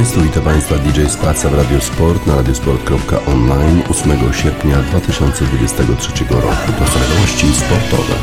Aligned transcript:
Państwu, 0.00 0.20
witam 0.20 0.44
Państwa 0.44 0.78
DJ 0.78 1.06
Spaca 1.06 1.48
w 1.48 1.54
Radiosport 1.54 2.26
na 2.26 2.36
radiosport.online 2.36 3.82
8 3.90 4.32
sierpnia 4.32 4.76
2023 4.76 6.24
roku. 6.24 6.72
To 6.78 6.86
są 6.86 7.00
wiadomości 7.00 7.46
sportowe. 7.54 8.14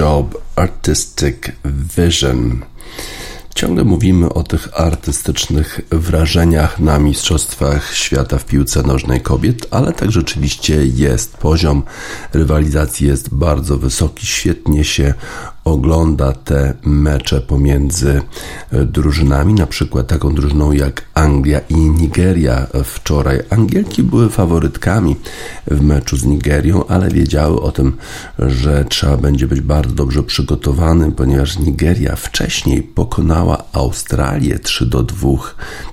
Job 0.00 0.42
Artistic 0.56 1.36
Vision. 1.96 2.60
Ciągle 3.54 3.84
mówimy 3.84 4.32
o 4.32 4.42
tych 4.42 4.80
artystycznych 4.80 5.80
wrażeniach 5.90 6.78
na 6.78 6.98
Mistrzostwach 6.98 7.94
Świata 7.94 8.38
w 8.38 8.44
piłce 8.44 8.82
nożnej 8.82 9.20
kobiet, 9.20 9.66
ale 9.70 9.92
tak 9.92 10.12
rzeczywiście 10.12 10.84
jest. 10.84 11.36
Poziom 11.36 11.82
rywalizacji 12.32 13.06
jest 13.06 13.34
bardzo 13.34 13.76
wysoki, 13.76 14.26
świetnie 14.26 14.84
się 14.84 15.14
ogląda 15.64 16.32
te 16.32 16.74
mecze 16.84 17.40
pomiędzy 17.40 18.22
e, 18.72 18.84
drużynami, 18.84 19.54
na 19.54 19.66
przykład 19.66 20.06
taką 20.06 20.34
drużyną 20.34 20.72
jak 20.72 21.04
Anglia 21.14 21.60
i 21.68 21.74
Nigeria 21.74 22.66
wczoraj. 22.84 23.40
Angielki 23.50 24.02
były 24.02 24.30
faworytkami 24.30 25.16
w 25.66 25.80
meczu 25.80 26.16
z 26.16 26.24
Nigerią, 26.24 26.86
ale 26.86 27.10
wiedziały 27.10 27.60
o 27.60 27.72
tym, 27.72 27.96
że 28.38 28.84
trzeba 28.88 29.16
będzie 29.16 29.46
być 29.46 29.60
bardzo 29.60 29.94
dobrze 29.94 30.22
przygotowanym, 30.22 31.12
ponieważ 31.12 31.58
Nigeria 31.58 32.16
wcześniej 32.16 32.82
pokonała 32.82 33.64
Australię 33.72 34.58
3 34.58 34.86
do 34.86 35.02
2, 35.02 35.28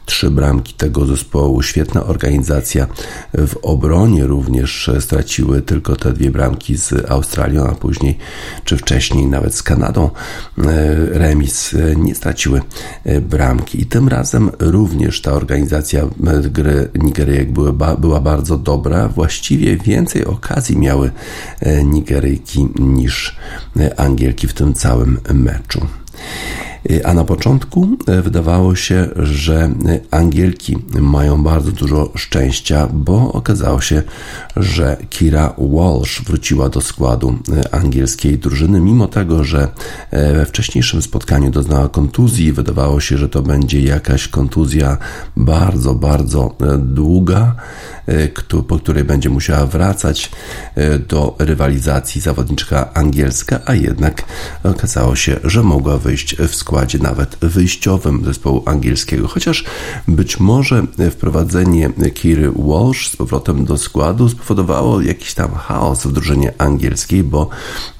trzy 0.05 0.31
bramki 0.31 0.73
tego 0.73 1.05
zespołu. 1.05 1.61
Świetna 1.61 2.03
organizacja 2.03 2.87
w 3.33 3.55
obronie 3.61 4.23
również 4.23 4.89
straciły 4.99 5.61
tylko 5.61 5.95
te 5.95 6.13
dwie 6.13 6.31
bramki 6.31 6.77
z 6.77 7.11
Australią, 7.11 7.67
a 7.67 7.75
później 7.75 8.17
czy 8.63 8.77
wcześniej 8.77 9.27
nawet 9.27 9.55
z 9.57 9.63
Kanadą 9.63 10.09
e, 10.57 10.61
remis 11.19 11.73
e, 11.73 11.95
nie 11.95 12.15
straciły 12.15 12.61
e, 13.03 13.21
bramki. 13.21 13.81
I 13.81 13.85
tym 13.85 14.07
razem 14.07 14.51
również 14.59 15.21
ta 15.21 15.31
organizacja 15.31 16.07
gry 16.41 16.89
Nigeryjek 16.95 17.51
była, 17.51 17.95
była 17.95 18.19
bardzo 18.19 18.57
dobra. 18.57 19.07
Właściwie 19.07 19.77
więcej 19.77 20.25
okazji 20.25 20.77
miały 20.77 21.11
Nigeryjki 21.83 22.67
niż 22.79 23.37
Angielki 23.97 24.47
w 24.47 24.53
tym 24.53 24.73
całym 24.73 25.19
meczu. 25.33 25.87
A 27.03 27.13
na 27.13 27.23
początku 27.23 27.87
e, 28.07 28.21
wydawało 28.21 28.75
się, 28.75 29.07
że 29.15 29.69
Angielki 30.11 30.77
mają 30.99 31.43
bardzo 31.43 31.71
dużo 31.71 32.11
szczęścia, 32.15 32.87
bo 32.93 33.33
okazało 33.33 33.81
się, 33.81 34.03
że 34.55 34.97
Kira 35.09 35.53
Walsh 35.57 36.21
wróciła 36.21 36.69
do 36.69 36.81
składu 36.81 37.39
e, 37.57 37.75
angielskiej 37.75 38.37
drużyny, 38.37 38.79
mimo 38.79 39.07
tego, 39.07 39.43
że 39.43 39.67
e, 40.11 40.33
we 40.33 40.45
wcześniejszym 40.45 41.01
spotkaniu 41.01 41.51
doznała 41.51 41.89
kontuzji. 41.89 42.53
Wydawało 42.53 42.99
się, 42.99 43.17
że 43.17 43.29
to 43.29 43.41
będzie 43.41 43.81
jakaś 43.81 44.27
kontuzja 44.27 44.97
bardzo, 45.37 45.95
bardzo 45.95 46.55
długa, 46.79 47.55
po 48.67 48.79
której 48.79 49.03
będzie 49.03 49.29
musiała 49.29 49.65
wracać 49.65 50.31
do 51.09 51.35
rywalizacji 51.39 52.21
zawodniczka 52.21 52.93
angielska, 52.93 53.59
a 53.65 53.73
jednak 53.73 54.23
okazało 54.63 55.15
się, 55.15 55.39
że 55.43 55.63
mogła 55.63 55.97
wyjść 55.97 56.35
w 56.35 56.55
skład 56.55 56.66
składzie 56.67 56.99
nawet 56.99 57.37
wyjściowym 57.41 58.25
zespołu 58.25 58.63
angielskiego, 58.65 59.27
chociaż 59.27 59.65
być 60.07 60.39
może 60.39 60.83
wprowadzenie 61.11 61.89
Kiry 62.13 62.51
Walsh 62.51 63.09
z 63.09 63.15
powrotem 63.15 63.65
do 63.65 63.77
składu 63.77 64.29
spowodowało 64.29 65.01
jakiś 65.01 65.33
tam 65.33 65.51
chaos 65.51 66.03
w 66.03 66.11
drużynie 66.11 66.53
angielskiej, 66.57 67.23
bo 67.23 67.49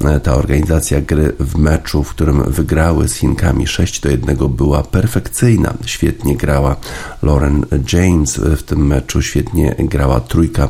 e, 0.02 0.20
ta 0.20 0.36
organizacja 0.36 1.02
gry 1.02 1.34
w 1.40 1.58
meczu, 1.58 2.04
w 2.04 2.10
którym 2.10 2.44
wygrały 2.52 3.08
z 3.08 3.16
Chinkami 3.16 3.68
6 3.68 4.00
do 4.00 4.10
1 4.10 4.38
była 4.38 4.84
perfekcyjna. 4.84 5.74
Świetnie 5.86 6.38
grała 6.38 6.76
Lauren 7.24 7.66
James 7.94 8.38
w 8.38 8.64
tym 8.64 8.88
meczu, 8.88 9.22
świetnie 9.22 9.76
grała 9.80 10.20
trójka 10.20 10.70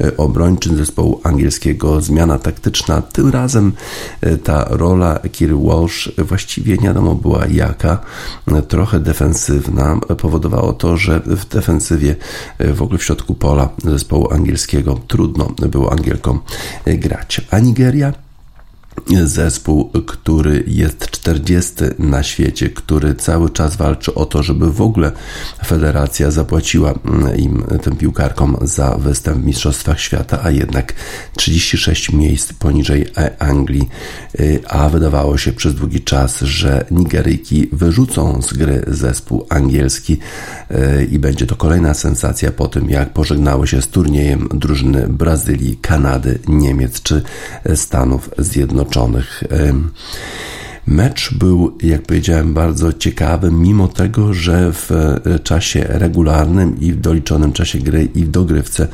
e, 0.00 0.16
obrończyn 0.16 0.76
zespołu 0.76 1.20
angielskiego. 1.24 2.00
Zmiana 2.00 2.38
taktyczna. 2.38 3.02
Tym 3.02 3.30
razem 3.30 3.72
e, 4.20 4.36
ta 4.36 4.66
rola 4.70 5.18
Kiry 5.32 5.56
Walsh 5.56 6.08
właściwie 6.18 6.76
nie 6.76 6.88
wiadomo 6.88 7.14
była 7.14 7.37
jaka, 7.46 7.98
trochę 8.68 9.00
defensywna, 9.00 10.00
powodowało 10.18 10.72
to, 10.72 10.96
że 10.96 11.20
w 11.26 11.48
defensywie 11.48 12.16
w 12.58 12.82
ogóle 12.82 12.98
w 12.98 13.04
środku 13.04 13.34
pola 13.34 13.68
zespołu 13.84 14.32
angielskiego 14.32 15.00
trudno 15.08 15.48
było 15.68 15.92
Angielkom 15.92 16.40
grać. 16.86 17.40
A 17.50 17.58
Nigeria 17.58 18.27
zespół, 19.24 19.90
który 20.06 20.64
jest 20.66 21.10
40 21.10 21.72
na 21.98 22.22
świecie, 22.22 22.68
który 22.68 23.14
cały 23.14 23.50
czas 23.50 23.76
walczy 23.76 24.14
o 24.14 24.26
to, 24.26 24.42
żeby 24.42 24.72
w 24.72 24.80
ogóle 24.80 25.12
federacja 25.66 26.30
zapłaciła 26.30 26.94
im, 27.36 27.64
tym 27.82 27.96
piłkarkom 27.96 28.56
za 28.62 28.96
występ 28.98 29.38
w 29.38 29.46
Mistrzostwach 29.46 30.00
Świata, 30.00 30.40
a 30.42 30.50
jednak 30.50 30.94
36 31.36 32.12
miejsc 32.12 32.52
poniżej 32.52 33.06
Anglii, 33.38 33.88
a 34.68 34.88
wydawało 34.88 35.38
się 35.38 35.52
przez 35.52 35.74
długi 35.74 36.00
czas, 36.00 36.40
że 36.40 36.84
Nigeryjki 36.90 37.68
wyrzucą 37.72 38.42
z 38.42 38.52
gry 38.52 38.84
zespół 38.86 39.46
angielski 39.48 40.18
i 41.10 41.18
będzie 41.18 41.46
to 41.46 41.56
kolejna 41.56 41.94
sensacja 41.94 42.52
po 42.52 42.68
tym, 42.68 42.90
jak 42.90 43.12
pożegnały 43.12 43.66
się 43.66 43.82
z 43.82 43.88
turniejem 43.88 44.48
drużyny 44.54 45.08
Brazylii, 45.08 45.76
Kanady, 45.76 46.38
Niemiec 46.48 47.02
czy 47.02 47.22
Stanów 47.74 48.30
Zjednoczonych. 48.38 48.87
Zjednoczonych. 48.88 49.42
Mecz 50.90 51.34
był, 51.34 51.76
jak 51.82 52.02
powiedziałem, 52.02 52.54
bardzo 52.54 52.92
ciekawy, 52.92 53.50
mimo 53.50 53.88
tego, 53.88 54.34
że 54.34 54.72
w 54.72 54.90
czasie 55.42 55.84
regularnym 55.88 56.80
i 56.80 56.92
w 56.92 57.00
doliczonym 57.00 57.52
czasie 57.52 57.78
gry 57.78 58.08
i 58.14 58.24
w 58.24 58.30
dogrywce 58.30 58.88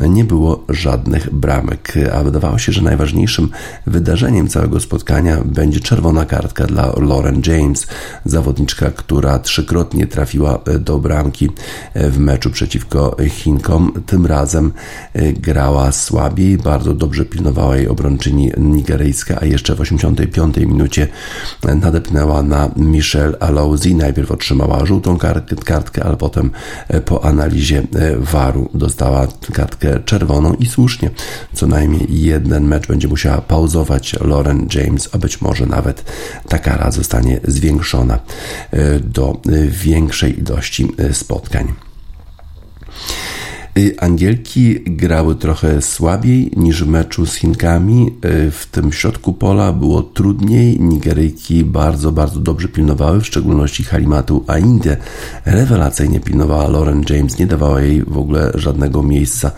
nie 0.00 0.24
było 0.24 0.64
żadnych 0.68 1.34
bramek, 1.34 1.94
a 2.12 2.22
wydawało 2.22 2.58
się, 2.58 2.72
że 2.72 2.82
najważniejszym 2.82 3.48
wydarzeniem 3.86 4.48
całego 4.48 4.80
spotkania 4.80 5.42
będzie 5.44 5.80
czerwona 5.80 6.24
kartka 6.24 6.66
dla 6.66 6.92
Lauren 6.96 7.42
James, 7.46 7.86
zawodniczka, 8.24 8.90
która 8.90 9.38
trzykrotnie 9.38 10.06
trafiła 10.06 10.58
do 10.80 10.98
bramki 10.98 11.48
w 11.94 12.18
meczu 12.18 12.50
przeciwko 12.50 13.16
Chinkom. 13.28 13.92
Tym 14.06 14.26
razem 14.26 14.72
grała 15.32 15.92
słabiej, 15.92 16.58
bardzo 16.58 16.94
dobrze 16.94 17.24
pilnowała 17.24 17.76
jej 17.76 17.88
obrończyni 17.88 18.52
nigeryjska, 18.58 19.38
a 19.40 19.44
jeszcze 19.44 19.74
w 19.74 19.80
85 19.80 20.56
minucie 20.56 21.08
nadepnęła 21.62 22.42
na 22.42 22.70
Michelle 22.76 23.38
Alouzi. 23.40 23.94
Najpierw 23.94 24.30
otrzymała 24.30 24.86
żółtą 24.86 25.18
kartkę, 25.64 26.04
ale 26.04 26.16
potem 26.16 26.50
po 27.04 27.24
analizie 27.24 27.82
waru 28.18 28.70
dostała 28.74 29.26
kartkę 29.52 30.00
czerwoną 30.04 30.54
i 30.54 30.66
słusznie. 30.66 31.10
Co 31.52 31.66
najmniej 31.66 32.06
jeden 32.10 32.64
mecz 32.64 32.86
będzie 32.86 33.08
musiała 33.08 33.40
pauzować 33.40 34.16
Lauren 34.20 34.68
James, 34.74 35.08
a 35.12 35.18
być 35.18 35.40
może 35.40 35.66
nawet 35.66 36.04
ta 36.48 36.58
kara 36.58 36.90
zostanie 36.90 37.40
zwiększona 37.44 38.18
do 39.00 39.40
większej 39.68 40.38
ilości 40.38 40.88
spotkań. 41.12 41.74
Y, 43.78 43.94
Angielki 44.00 44.80
grały 44.80 45.34
trochę 45.34 45.82
słabiej 45.82 46.50
niż 46.56 46.84
w 46.84 46.88
meczu 46.88 47.26
z 47.26 47.34
Chinkami. 47.34 48.14
Y, 48.24 48.50
w 48.50 48.66
tym 48.66 48.92
środku 48.92 49.32
pola 49.32 49.72
było 49.72 50.02
trudniej. 50.02 50.80
Nigeryjki 50.80 51.64
bardzo, 51.64 52.12
bardzo 52.12 52.40
dobrze 52.40 52.68
pilnowały, 52.68 53.20
w 53.20 53.26
szczególności 53.26 53.84
Halimatu 53.84 54.44
Ainde. 54.46 54.96
Rewelacyjnie 55.44 56.20
pilnowała 56.20 56.68
Lauren 56.68 57.04
James, 57.10 57.38
nie 57.38 57.46
dawała 57.46 57.80
jej 57.80 58.02
w 58.02 58.18
ogóle 58.18 58.52
żadnego 58.54 59.02
miejsca 59.02 59.50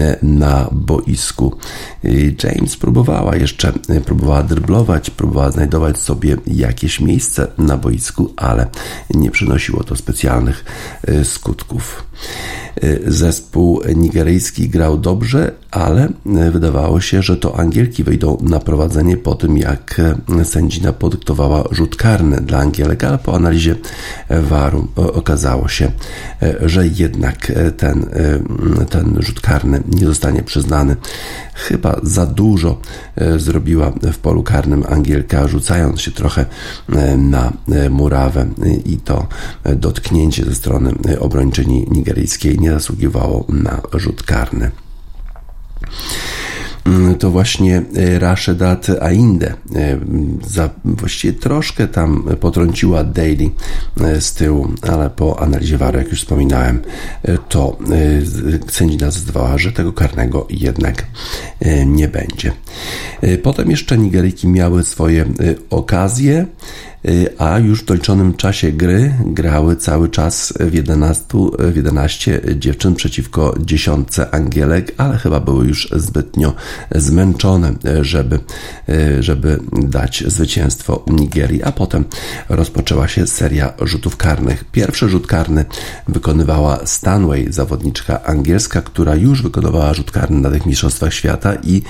y, 0.00 0.16
na 0.22 0.68
boisku. 0.72 1.56
James 2.44 2.76
próbowała 2.76 3.36
jeszcze, 3.36 3.72
próbowała 4.04 4.42
dryblować, 4.42 5.10
próbowała 5.10 5.50
znajdować 5.50 5.98
sobie 5.98 6.36
jakieś 6.46 7.00
miejsce 7.00 7.46
na 7.58 7.76
boisku, 7.76 8.32
ale 8.36 8.66
nie 9.14 9.30
przynosiło 9.30 9.84
to 9.84 9.96
specjalnych 9.96 10.64
skutków. 11.24 12.04
Zespół 13.06 13.80
nigeryjski 13.96 14.68
grał 14.68 14.98
dobrze, 14.98 15.52
ale 15.70 16.08
wydawało 16.52 17.00
się, 17.00 17.22
że 17.22 17.36
to 17.36 17.58
Angielki 17.58 18.04
wejdą 18.04 18.38
na 18.40 18.60
prowadzenie 18.60 19.16
po 19.16 19.34
tym, 19.34 19.58
jak 19.58 20.00
sędzina 20.44 20.92
podyktowała 20.92 21.64
rzut 21.70 21.96
karny 21.96 22.40
dla 22.40 22.58
Angielek, 22.58 23.04
ale 23.04 23.18
po 23.18 23.34
analizie 23.34 23.76
waru 24.30 24.88
okazało 24.96 25.68
się, 25.68 25.90
że 26.60 26.86
jednak 26.86 27.52
ten, 27.76 28.06
ten 28.90 29.16
rzut 29.22 29.40
karny 29.40 29.82
nie 29.88 30.06
zostanie 30.06 30.42
przyznany. 30.42 30.96
Chyba 31.54 32.00
za 32.02 32.26
dużo 32.26 32.80
zrobiła 33.36 33.92
w 34.02 34.18
polu 34.18 34.42
karnym 34.42 34.84
Angielka, 34.88 35.48
rzucając 35.48 36.00
się 36.00 36.10
trochę 36.10 36.46
na 37.18 37.52
murawę 37.90 38.46
i 38.84 38.96
to 38.96 39.26
dotknięcie 39.76 40.44
ze 40.44 40.54
strony 40.54 40.92
obrończyni 41.20 41.86
nigeryjskiej 42.04 42.58
nie 42.58 42.70
zasługiwało 42.70 43.44
na 43.48 43.82
rzut 43.92 44.22
karny 44.22 44.70
to 47.18 47.30
właśnie 47.30 47.82
e, 47.96 48.18
Rashedat 48.18 48.86
Ainde 49.00 49.46
e, 49.46 49.54
za, 50.46 50.70
właściwie 50.84 51.34
troszkę 51.34 51.88
tam 51.88 52.24
potrąciła 52.40 53.04
Daily 53.04 53.50
e, 54.00 54.20
z 54.20 54.34
tyłu, 54.34 54.68
ale 54.82 55.10
po 55.10 55.40
analizie 55.40 55.78
waru, 55.78 55.98
jak 55.98 56.08
już 56.08 56.20
wspominałem, 56.20 56.80
to 57.48 57.78
sędzina 58.70 59.10
zdecydowała, 59.10 59.58
że 59.58 59.72
tego 59.72 59.92
karnego 59.92 60.46
jednak 60.50 61.06
nie 61.86 62.08
będzie. 62.08 62.52
Potem 63.42 63.70
jeszcze 63.70 63.98
Nigeryjki 63.98 64.48
miały 64.48 64.84
swoje 64.84 65.24
okazje. 65.70 66.46
A 67.38 67.58
już 67.58 67.82
w 67.82 67.84
doliczonym 67.84 68.34
czasie 68.34 68.72
gry 68.72 69.14
grały 69.26 69.76
cały 69.76 70.08
czas 70.08 70.54
w 70.60 70.74
11, 70.74 71.24
w 71.58 71.76
11 71.76 72.40
dziewczyn 72.56 72.94
przeciwko 72.94 73.54
dziesiątce 73.60 74.34
Angielek, 74.34 74.94
ale 74.96 75.18
chyba 75.18 75.40
były 75.40 75.66
już 75.66 75.88
zbytnio 75.96 76.54
zmęczone, 76.94 77.72
żeby, 78.00 78.40
y, 78.88 79.22
żeby 79.22 79.58
dać 79.72 80.24
zwycięstwo 80.26 81.04
Nigerii, 81.06 81.62
a 81.62 81.72
potem 81.72 82.04
rozpoczęła 82.48 83.08
się 83.08 83.26
seria 83.26 83.72
rzutów 83.82 84.16
karnych. 84.16 84.64
Pierwszy 84.64 85.08
rzut 85.08 85.26
karny 85.26 85.64
wykonywała 86.08 86.86
Stanway, 86.86 87.46
zawodniczka 87.50 88.22
angielska, 88.24 88.82
która 88.82 89.14
już 89.14 89.42
wykonywała 89.42 89.94
rzut 89.94 90.10
karny 90.10 90.40
na 90.40 90.50
tych 90.50 90.66
mistrzostwach 90.66 91.14
świata 91.14 91.54
i 91.54 91.82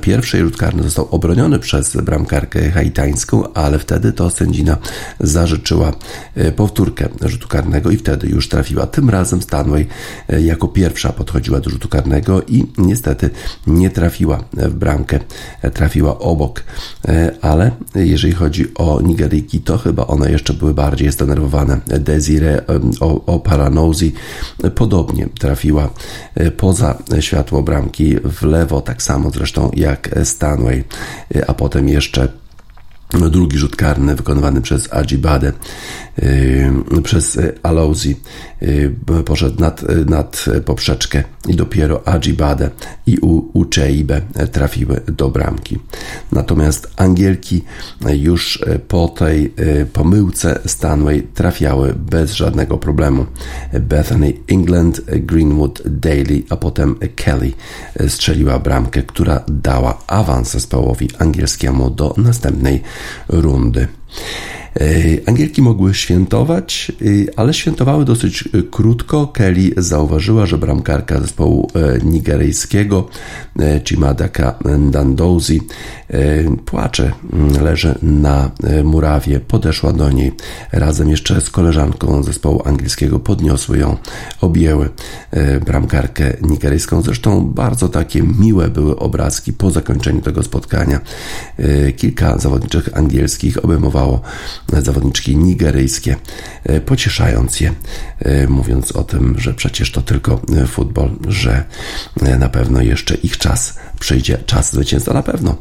pierwszy 0.00 0.38
rzut 0.38 0.56
karny 0.56 0.82
został 0.82 1.08
obroniony 1.10 1.58
przez 1.58 1.96
bramkarkę 1.96 2.70
haitańską, 2.70 3.52
ale 3.52 3.78
wtedy 3.78 4.12
to 4.12 4.30
sędzia 4.30 4.58
rodzina 4.58 4.78
zażyczyła 5.20 5.92
e, 6.34 6.52
powtórkę 6.52 7.08
rzutu 7.24 7.48
karnego 7.48 7.90
i 7.90 7.96
wtedy 7.96 8.28
już 8.28 8.48
trafiła. 8.48 8.86
Tym 8.86 9.10
razem 9.10 9.42
Stanway 9.42 9.86
e, 10.28 10.40
jako 10.40 10.68
pierwsza 10.68 11.12
podchodziła 11.12 11.60
do 11.60 11.70
rzutu 11.70 11.88
karnego 11.88 12.42
i 12.42 12.66
niestety 12.78 13.30
nie 13.66 13.90
trafiła 13.90 14.27
w 14.52 14.74
bramkę, 14.74 15.18
e, 15.62 15.70
trafiła 15.70 16.18
obok. 16.18 16.64
Ale 17.40 17.70
jeżeli 17.94 18.32
chodzi 18.32 18.74
o 18.74 19.00
Nigeryjki, 19.02 19.60
to 19.60 19.78
chyba 19.78 20.06
one 20.06 20.30
jeszcze 20.30 20.54
były 20.54 20.74
bardziej 20.74 21.12
zdenerwowane. 21.12 21.80
Desire 21.86 22.62
o, 23.00 23.24
o 23.24 23.40
Paranozi 23.40 24.12
podobnie 24.74 25.28
trafiła 25.38 25.90
poza 26.56 26.98
światło 27.20 27.62
bramki 27.62 28.16
w 28.24 28.42
lewo, 28.42 28.80
tak 28.80 29.02
samo 29.02 29.30
zresztą 29.30 29.70
jak 29.74 30.10
Stanway, 30.24 30.84
a 31.46 31.54
potem 31.54 31.88
jeszcze 31.88 32.28
Drugi 33.30 33.58
rzut 33.58 33.76
karny 33.76 34.14
wykonywany 34.14 34.60
przez 34.62 34.92
Ajibadę, 34.92 35.52
yy, 36.22 37.02
przez 37.02 37.38
Alouzi 37.62 38.16
yy, 38.60 39.22
poszedł 39.24 39.60
nad, 39.60 39.82
nad 40.06 40.44
poprzeczkę 40.64 41.24
i 41.48 41.56
dopiero 41.56 42.08
Ajibadę 42.08 42.70
i 43.06 43.18
Ucheibe 43.52 44.20
trafiły 44.52 45.00
do 45.06 45.30
bramki. 45.30 45.78
Natomiast 46.32 46.90
Angielki 46.96 47.64
już 48.16 48.64
po 48.88 49.08
tej 49.08 49.54
pomyłce 49.92 50.60
Stanway 50.66 51.22
trafiały 51.34 51.94
bez 51.94 52.32
żadnego 52.32 52.78
problemu. 52.78 53.26
Bethany 53.80 54.32
England, 54.48 55.00
Greenwood, 55.06 55.82
Daly, 55.86 56.42
a 56.50 56.56
potem 56.56 56.96
Kelly 57.16 57.52
strzeliła 58.08 58.58
bramkę, 58.58 59.02
która 59.02 59.44
dała 59.48 59.98
awans 60.06 60.50
zespołowi 60.50 61.08
angielskiemu 61.18 61.90
do 61.90 62.14
następnej 62.16 62.82
rundy. 63.28 63.88
E, 64.76 65.28
Angielki 65.28 65.62
mogły 65.62 65.94
świętować, 65.94 66.92
e, 67.02 67.04
ale 67.38 67.54
świętowały 67.54 68.04
dosyć 68.04 68.42
e, 68.46 68.62
krótko. 68.62 69.26
Kelly 69.26 69.70
zauważyła, 69.76 70.46
że 70.46 70.58
bramkarka 70.58 71.20
zespołu 71.20 71.70
nigeryjskiego 72.04 73.08
Chimadaka 73.84 74.58
Ndandozi 74.78 75.60
płacze, 76.64 77.12
leży 77.62 77.94
na 78.02 78.50
murawie. 78.84 79.40
Podeszła 79.40 79.92
do 79.92 80.10
niej 80.10 80.32
razem 80.72 81.10
jeszcze 81.10 81.40
z 81.40 81.50
koleżanką 81.50 82.22
zespołu 82.22 82.62
angielskiego, 82.64 83.18
podniosły 83.18 83.78
ją, 83.78 83.96
objęły 84.40 84.88
bramkarkę 85.66 86.36
nigeryjską. 86.42 87.02
Zresztą 87.02 87.46
bardzo 87.46 87.88
takie 87.88 88.22
miłe 88.22 88.68
były 88.68 88.98
obrazki 88.98 89.52
po 89.52 89.70
zakończeniu 89.70 90.20
tego 90.20 90.42
spotkania. 90.42 91.00
Kilka 91.96 92.38
zawodniczych 92.38 92.96
angielskich 92.96 93.64
obejmowało 93.64 94.20
zawodniczki 94.72 95.36
nigeryjskie, 95.36 96.16
e, 96.64 96.80
pocieszając 96.80 97.60
je, 97.60 97.72
e, 98.18 98.46
mówiąc 98.46 98.92
o 98.92 99.04
tym, 99.04 99.34
że 99.38 99.54
przecież 99.54 99.92
to 99.92 100.02
tylko 100.02 100.40
e, 100.56 100.66
futbol, 100.66 101.10
że 101.28 101.64
na 102.38 102.48
pewno 102.48 102.82
jeszcze 102.82 103.14
ich 103.14 103.38
czas 103.38 103.78
przyjdzie, 103.98 104.38
czas 104.46 104.72
zwycięstwa 104.72 105.14
na 105.14 105.22
pewno 105.22 105.56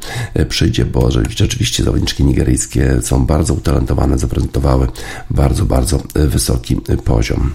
przyjdzie, 0.50 0.86
bo 0.86 1.12
rzeczywiście 1.30 1.84
zawodniczki 1.84 2.26
nigeryjskie 2.26 3.02
są 3.02 3.26
bardzo 3.26 3.54
utalentowane, 3.54 4.18
zaprezentowały 4.18 4.88
bardzo, 5.30 5.66
bardzo 5.66 6.02
wysoki 6.14 6.76
poziom. 7.06 7.54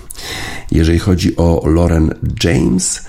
Jeżeli 0.70 0.98
chodzi 0.98 1.36
o 1.36 1.62
Lauren 1.66 2.14
James, 2.44 3.02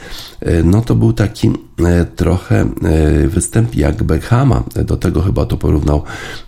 no 0.63 0.81
to 0.81 0.95
był 0.95 1.13
taki 1.13 1.51
e, 1.79 2.05
trochę 2.05 2.61
e, 2.61 3.27
występ 3.27 3.75
jak 3.75 4.03
Beckhama. 4.03 4.63
Do 4.85 4.97
tego 4.97 5.21
chyba 5.21 5.45
to 5.45 5.57
porównał 5.57 6.03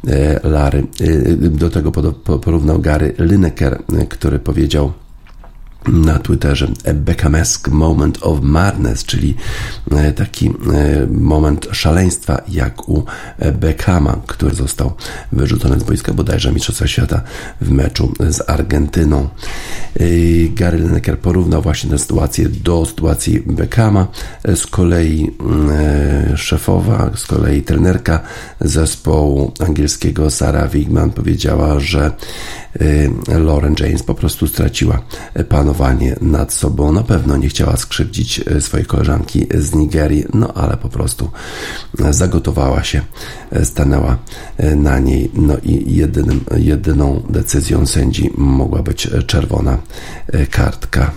e, 0.07 0.49
Larry, 0.49 0.83
do 1.39 1.69
tego 1.69 1.91
porównał 2.41 2.79
Gary 2.79 3.15
Lineker, 3.19 3.83
który 4.09 4.39
powiedział 4.39 4.93
na 5.87 6.19
Twitterze 6.19 6.67
Beckhamesque 6.93 7.71
Moment 7.71 8.17
of 8.21 8.41
Madness, 8.41 9.05
czyli 9.05 9.35
e, 9.91 10.11
taki 10.11 10.47
e, 10.47 10.51
moment 11.11 11.67
szaleństwa 11.71 12.41
jak 12.47 12.89
u 12.89 13.03
Beckhama, 13.53 14.17
który 14.27 14.55
został 14.55 14.93
wyrzucony 15.31 15.79
z 15.79 15.83
boiska 15.83 16.13
bodajże 16.13 16.51
Mistrzostwa 16.51 16.87
Świata 16.87 17.21
w 17.61 17.69
meczu 17.71 18.13
z 18.29 18.49
Argentyną. 18.49 19.29
E, 19.99 20.05
Gary 20.49 20.77
Lineker 20.77 21.19
porównał 21.19 21.61
właśnie 21.61 21.89
tę 21.89 21.99
sytuację 21.99 22.49
do 22.49 22.85
sytuacji 22.85 23.39
Beckhama. 23.39 24.07
Z 24.55 24.67
kolei 24.67 25.31
szefowa, 26.35 27.11
z 27.15 27.25
kolei 27.25 27.61
trenerka 27.61 28.19
zespołu 28.61 29.51
angielskiego 29.59 30.31
Sarah 30.31 30.71
Wigman 30.71 31.09
powiedziała, 31.09 31.79
że 31.79 32.11
Lauren 33.27 33.75
James 33.79 34.03
po 34.03 34.15
prostu 34.15 34.47
straciła 34.47 35.01
nad 36.21 36.53
sobą. 36.53 36.91
Na 36.91 37.03
pewno 37.03 37.37
nie 37.37 37.49
chciała 37.49 37.77
skrzywdzić 37.77 38.41
swojej 38.59 38.85
koleżanki 38.85 39.47
z 39.55 39.75
Nigerii, 39.75 40.25
no 40.33 40.53
ale 40.53 40.77
po 40.77 40.89
prostu 40.89 41.29
zagotowała 42.09 42.83
się, 42.83 43.01
stanęła 43.63 44.17
na 44.75 44.99
niej. 44.99 45.31
No 45.33 45.57
i 45.63 45.95
jedynym, 45.95 46.45
jedyną 46.57 47.23
decyzją 47.29 47.85
sędzi 47.85 48.31
mogła 48.37 48.83
być 48.83 49.09
czerwona 49.27 49.77
kartka. 50.51 51.11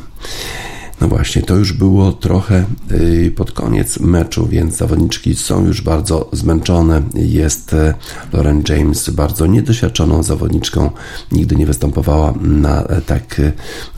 No 1.01 1.09
właśnie, 1.09 1.43
to 1.43 1.57
już 1.57 1.73
było 1.73 2.13
trochę 2.13 2.65
y, 2.93 3.33
pod 3.37 3.53
koniec 3.53 4.01
meczu, 4.01 4.47
więc 4.47 4.77
zawodniczki 4.77 5.35
są 5.35 5.67
już 5.67 5.83
bardzo 5.83 6.29
zmęczone. 6.33 7.03
Jest 7.15 7.75
e, 7.75 7.95
Lauren 8.33 8.63
James 8.69 9.11
bardzo 9.11 9.47
niedoświadczoną 9.47 10.23
zawodniczką, 10.23 10.91
nigdy 11.33 11.57
nie 11.57 11.67
występowała 11.67 12.35
na 12.41 12.83
e, 12.83 13.01
tak 13.01 13.41
e, 13.41 13.53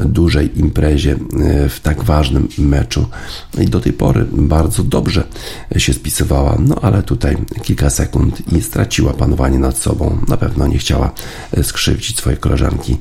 dużej 0.04 0.59
imprezie 0.59 1.16
w 1.69 1.80
tak 1.83 2.04
ważnym 2.04 2.49
meczu 2.59 3.07
i 3.59 3.66
do 3.66 3.80
tej 3.80 3.92
pory 3.92 4.26
bardzo 4.33 4.83
dobrze 4.83 5.25
się 5.76 5.92
spisywała, 5.92 6.59
no 6.66 6.76
ale 6.83 7.02
tutaj 7.02 7.37
kilka 7.62 7.90
sekund 7.90 8.52
i 8.52 8.62
straciła 8.62 9.12
panowanie 9.12 9.59
nad 9.59 9.78
sobą. 9.78 10.19
Na 10.28 10.37
pewno 10.37 10.66
nie 10.66 10.78
chciała 10.78 11.12
skrzywdzić 11.62 12.19
swojej 12.19 12.38
koleżanki 12.38 12.97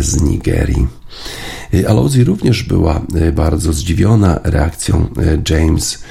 z 0.00 0.22
Nigerii. 0.22 0.99
Alozzi 1.88 2.24
również 2.24 2.62
była 2.62 3.00
e, 3.14 3.32
bardzo 3.32 3.72
zdziwiona 3.72 4.40
reakcją 4.44 5.06
e, 5.48 5.54
James 5.54 6.02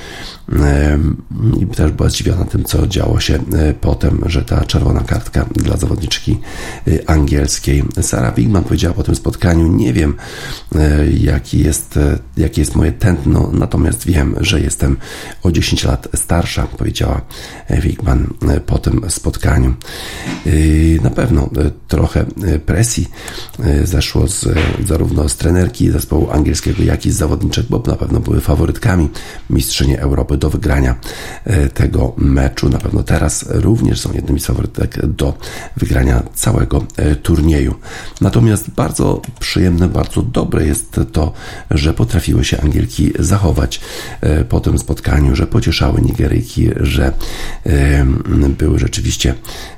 i 1.61 1.67
też 1.67 1.91
była 1.91 2.09
zdziwiona 2.09 2.45
tym, 2.45 2.63
co 2.63 2.87
działo 2.87 3.19
się 3.19 3.35
e, 3.35 3.73
potem, 3.73 4.21
że 4.25 4.41
ta 4.41 4.65
czerwona 4.65 5.01
kartka 5.01 5.45
dla 5.55 5.77
zawodniczki 5.77 6.39
e, 6.87 7.09
angielskiej. 7.09 7.83
Sarah 8.01 8.35
Wigman 8.35 8.63
powiedziała 8.63 8.93
po 8.93 9.03
tym 9.03 9.15
spotkaniu, 9.15 9.67
nie 9.67 9.93
wiem 9.93 10.15
e, 10.75 11.07
jaki 11.07 11.59
jest, 11.59 11.99
jakie 12.37 12.61
jest 12.61 12.75
moje 12.75 12.91
tętno, 12.91 13.49
natomiast 13.53 14.05
wiem, 14.05 14.35
że 14.39 14.61
jestem 14.61 14.97
o 15.43 15.51
10 15.51 15.83
lat 15.83 16.07
starsza, 16.15 16.67
powiedziała 16.67 17.21
Wigman 17.69 18.33
po 18.65 18.77
tym 18.77 19.01
spotkaniu. 19.09 19.73
Na 21.03 21.09
pewno 21.09 21.49
trochę 21.87 22.25
presji 22.65 23.07
zeszło 23.83 24.27
z, 24.27 24.45
zarówno 24.87 25.29
z 25.29 25.35
trenerki 25.35 25.91
zespołu 25.91 26.31
angielskiego, 26.31 26.83
jak 26.83 27.05
i 27.05 27.11
z 27.11 27.17
zawodniczek, 27.17 27.65
bo 27.69 27.83
na 27.87 27.95
pewno 27.95 28.19
były 28.19 28.41
faworytkami 28.41 29.09
mistrzyni 29.49 29.97
Europy 29.97 30.37
do 30.39 30.50
wygrania 30.50 30.96
e, 31.43 31.69
tego 31.69 32.13
meczu. 32.17 32.69
Na 32.69 32.77
pewno 32.77 33.03
teraz 33.03 33.46
również 33.50 34.01
są 34.01 34.13
jednymi 34.13 34.39
z 34.39 34.46
faworytek 34.46 35.08
do 35.08 35.34
wygrania 35.77 36.24
całego 36.36 36.86
e, 36.98 37.15
turnieju. 37.15 37.75
Natomiast 38.22 38.69
bardzo 38.69 39.22
przyjemne, 39.39 39.89
bardzo 39.89 40.22
dobre 40.22 40.65
jest 40.65 41.00
to, 41.12 41.34
że 41.72 41.93
potrafiły 41.93 42.46
się 42.46 42.62
Angielki 42.62 43.12
zachować 43.19 43.81
e, 44.22 44.43
po 44.43 44.60
tym 44.60 44.79
spotkaniu, 44.79 45.36
że 45.36 45.48
pocieszały 45.48 46.01
Nigeryjki, 46.01 46.69
że 46.79 47.13
były 48.58 48.79
rzeczywiście 48.79 49.34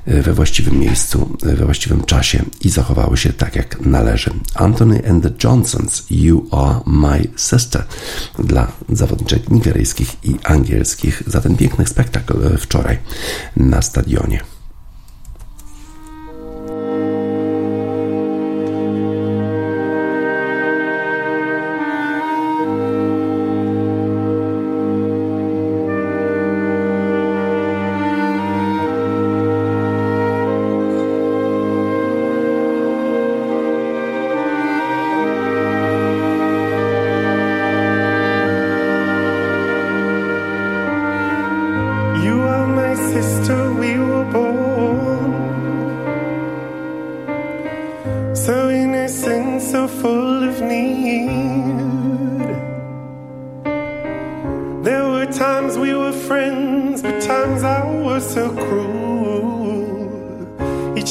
we 0.06 0.32
właściwym 0.32 0.78
miejscu, 0.78 1.36
we 1.42 1.64
właściwym 1.64 2.04
czasie 2.04 2.44
i 2.60 2.70
zachowały 2.70 3.16
się 3.16 3.32
tak, 3.32 3.56
jak 3.56 3.80
należy. 3.80 4.30
Anthony 4.54 5.02
and 5.08 5.22
the 5.22 5.30
Johnsons, 5.44 6.06
You 6.10 6.46
Are 6.50 6.80
My 6.86 7.28
Sister 7.36 7.84
dla 8.38 8.72
zawodniczek 8.88 9.50
nigeryjskich 9.50 10.16
i 10.24 10.36
angielskich 10.52 11.22
za 11.26 11.40
ten 11.40 11.56
piękny 11.56 11.86
spektakl 11.86 12.58
wczoraj 12.58 12.98
na 13.56 13.82
stadionie. 13.82 14.40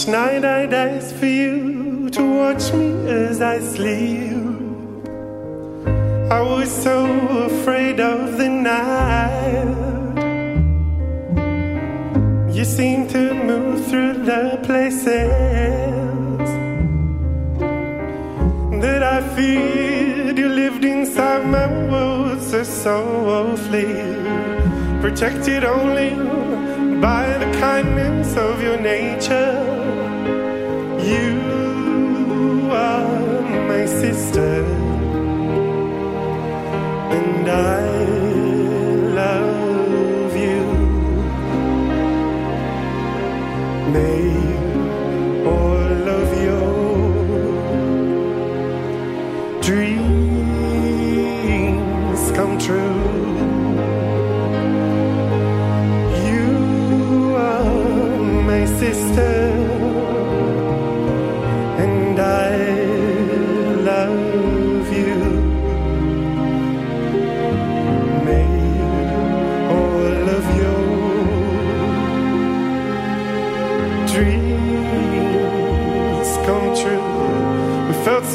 Each 0.01 0.08
night 0.08 0.43
I'd 0.43 0.74
ask 0.74 1.13
for 1.13 1.27
you 1.27 2.10
to 2.10 2.24
watch 2.24 2.74
me 2.74 3.08
as 3.08 3.39
I 3.39 3.60
sleep. 3.60 4.34
I 6.31 6.41
was 6.41 6.72
so 6.72 7.05
afraid 7.46 8.00
of 8.00 8.36
the 8.39 8.50
night. 8.50 9.75
You 12.51 12.65
seem 12.65 13.10
to 13.10 13.34
move 13.43 13.86
through 13.89 14.24
the 14.25 14.60
places 14.63 16.50
that 18.81 19.03
I 19.03 19.22
feared. 19.36 20.36
You 20.36 20.50
lived 20.50 20.84
inside 20.84 21.46
my 21.46 21.67
woods 21.91 22.50
so 22.50 22.63
softly, 22.63 23.93
protected 25.00 25.63
only 25.63 26.10
by 27.00 27.38
the 27.38 27.51
kindness 27.60 28.36
of 28.36 28.63
your 28.63 28.79
nature. 28.79 29.80
sister, 34.00 34.63
and 37.17 37.50
I. 37.50 38.20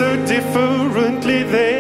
are 0.01 1.76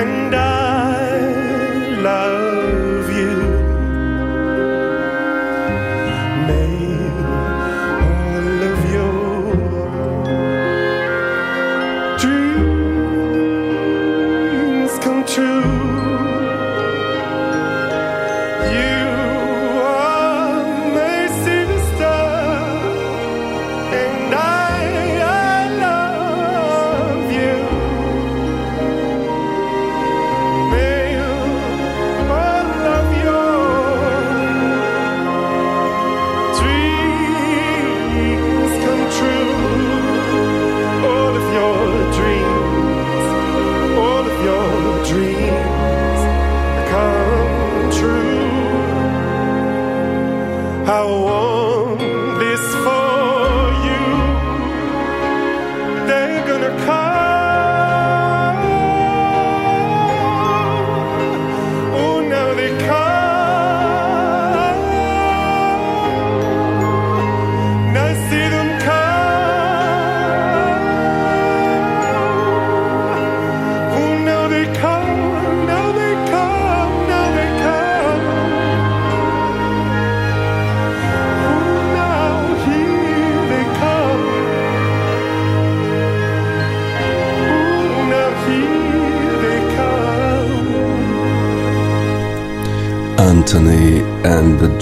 and 0.00 0.34
I. 0.34 0.39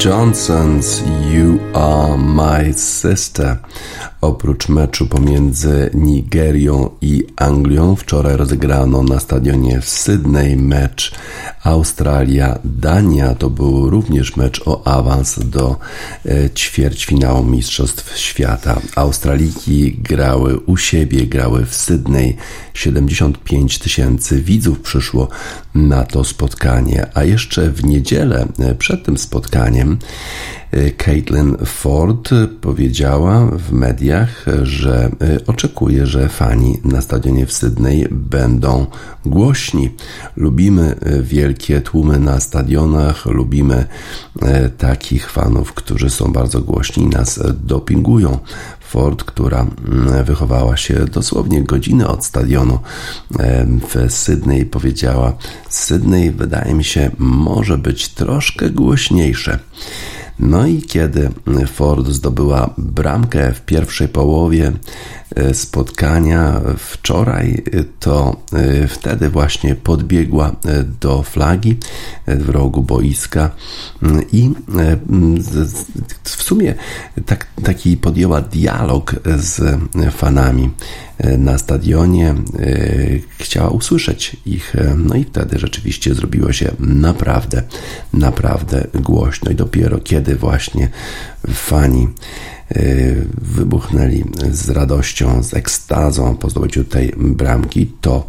Johnsons, 0.08 1.02
You 1.30 1.58
Are 1.74 2.16
My 2.16 2.72
Sister. 2.72 3.56
Oprócz 4.20 4.68
meczu 4.68 5.06
pomiędzy 5.06 5.90
Nigerią 5.94 6.90
i 7.00 7.26
Anglią, 7.36 7.96
wczoraj 7.96 8.36
rozegrano 8.36 9.02
na 9.02 9.20
stadionie 9.20 9.80
w 9.80 9.88
Sydney 9.88 10.56
mecz 10.56 11.14
Australia-Dania. 11.68 13.34
To 13.34 13.50
był 13.50 13.90
również 13.90 14.36
mecz 14.36 14.62
o 14.66 14.86
awans 14.86 15.38
do 15.38 15.76
e, 16.24 16.50
ćwierćfinału 16.50 17.44
Mistrzostw 17.44 18.18
Świata. 18.18 18.80
Australiki 18.96 19.96
grały 20.02 20.58
u 20.58 20.76
siebie, 20.76 21.26
grały 21.26 21.66
w 21.66 21.74
Sydney. 21.74 22.36
75 22.74 23.78
tysięcy 23.78 24.42
widzów 24.42 24.80
przyszło 24.80 25.28
na 25.74 26.04
to 26.04 26.24
spotkanie, 26.24 27.06
a 27.14 27.24
jeszcze 27.24 27.70
w 27.70 27.84
niedzielę 27.84 28.46
e, 28.58 28.74
przed 28.74 29.04
tym 29.04 29.18
spotkaniem 29.18 29.98
Caitlin 30.96 31.56
Ford 31.64 32.30
powiedziała 32.60 33.46
w 33.46 33.72
mediach, 33.72 34.44
że 34.62 35.10
oczekuje, 35.46 36.06
że 36.06 36.28
fani 36.28 36.78
na 36.84 37.00
stadionie 37.00 37.46
w 37.46 37.52
Sydney 37.52 38.06
będą 38.10 38.86
głośni. 39.26 39.90
Lubimy 40.36 40.94
wielkie 41.22 41.58
wielkie 41.58 41.80
tłumy 41.80 42.18
na 42.18 42.40
stadionach, 42.40 43.26
lubimy 43.26 43.86
takich 44.78 45.30
fanów, 45.30 45.72
którzy 45.72 46.10
są 46.10 46.32
bardzo 46.32 46.60
głośni 46.60 47.04
i 47.04 47.08
nas 47.08 47.40
dopingują. 47.64 48.38
Ford, 48.80 49.24
która 49.24 49.60
mm, 49.60 50.24
wychowała 50.24 50.76
się 50.76 50.94
dosłownie 50.94 51.62
godzinę 51.62 52.08
od 52.08 52.24
stadionu 52.24 52.78
w 53.88 54.12
Sydney, 54.12 54.66
powiedziała: 54.66 55.32
Sydney, 55.68 56.30
wydaje 56.30 56.74
mi 56.74 56.84
się, 56.84 57.10
może 57.18 57.78
być 57.78 58.08
troszkę 58.08 58.70
głośniejsze. 58.70 59.58
No 60.40 60.66
i 60.66 60.82
kiedy 60.82 61.30
Ford 61.66 62.08
zdobyła 62.08 62.74
bramkę 62.78 63.52
w 63.52 63.60
pierwszej 63.60 64.08
połowie 64.08 64.72
e, 65.34 65.54
spotkania 65.54 66.60
wczoraj, 66.78 67.64
to 68.00 68.36
e, 68.52 68.86
wtedy 68.88 69.30
właśnie 69.30 69.74
podbiegła 69.74 70.48
e, 70.48 70.84
do 71.00 71.22
flagi 71.22 71.76
w 72.26 72.48
rogu 72.48 72.82
boiska 72.82 73.50
i 74.32 74.50
w 76.24 76.42
sumie 76.42 76.74
tak, 77.26 77.46
taki 77.64 77.96
podjęła 77.96 78.40
dialog 78.40 79.14
z 79.36 79.78
fanami 80.12 80.70
na 81.38 81.58
stadionie, 81.58 82.34
chciała 83.38 83.68
usłyszeć 83.70 84.36
ich, 84.46 84.74
no 84.96 85.14
i 85.14 85.24
wtedy 85.24 85.58
rzeczywiście 85.58 86.14
zrobiło 86.14 86.52
się 86.52 86.72
naprawdę, 86.78 87.62
naprawdę 88.12 88.86
głośno 88.94 89.50
i 89.50 89.54
dopiero 89.54 89.98
kiedy 89.98 90.36
właśnie 90.36 90.88
fani 91.48 92.08
wybuchnęli 93.42 94.24
z 94.50 94.70
radością, 94.70 95.42
z 95.42 95.54
ekstazą 95.54 96.36
po 96.36 96.50
zdobyciu 96.50 96.84
tej 96.84 97.14
bramki, 97.16 97.92
to 98.00 98.28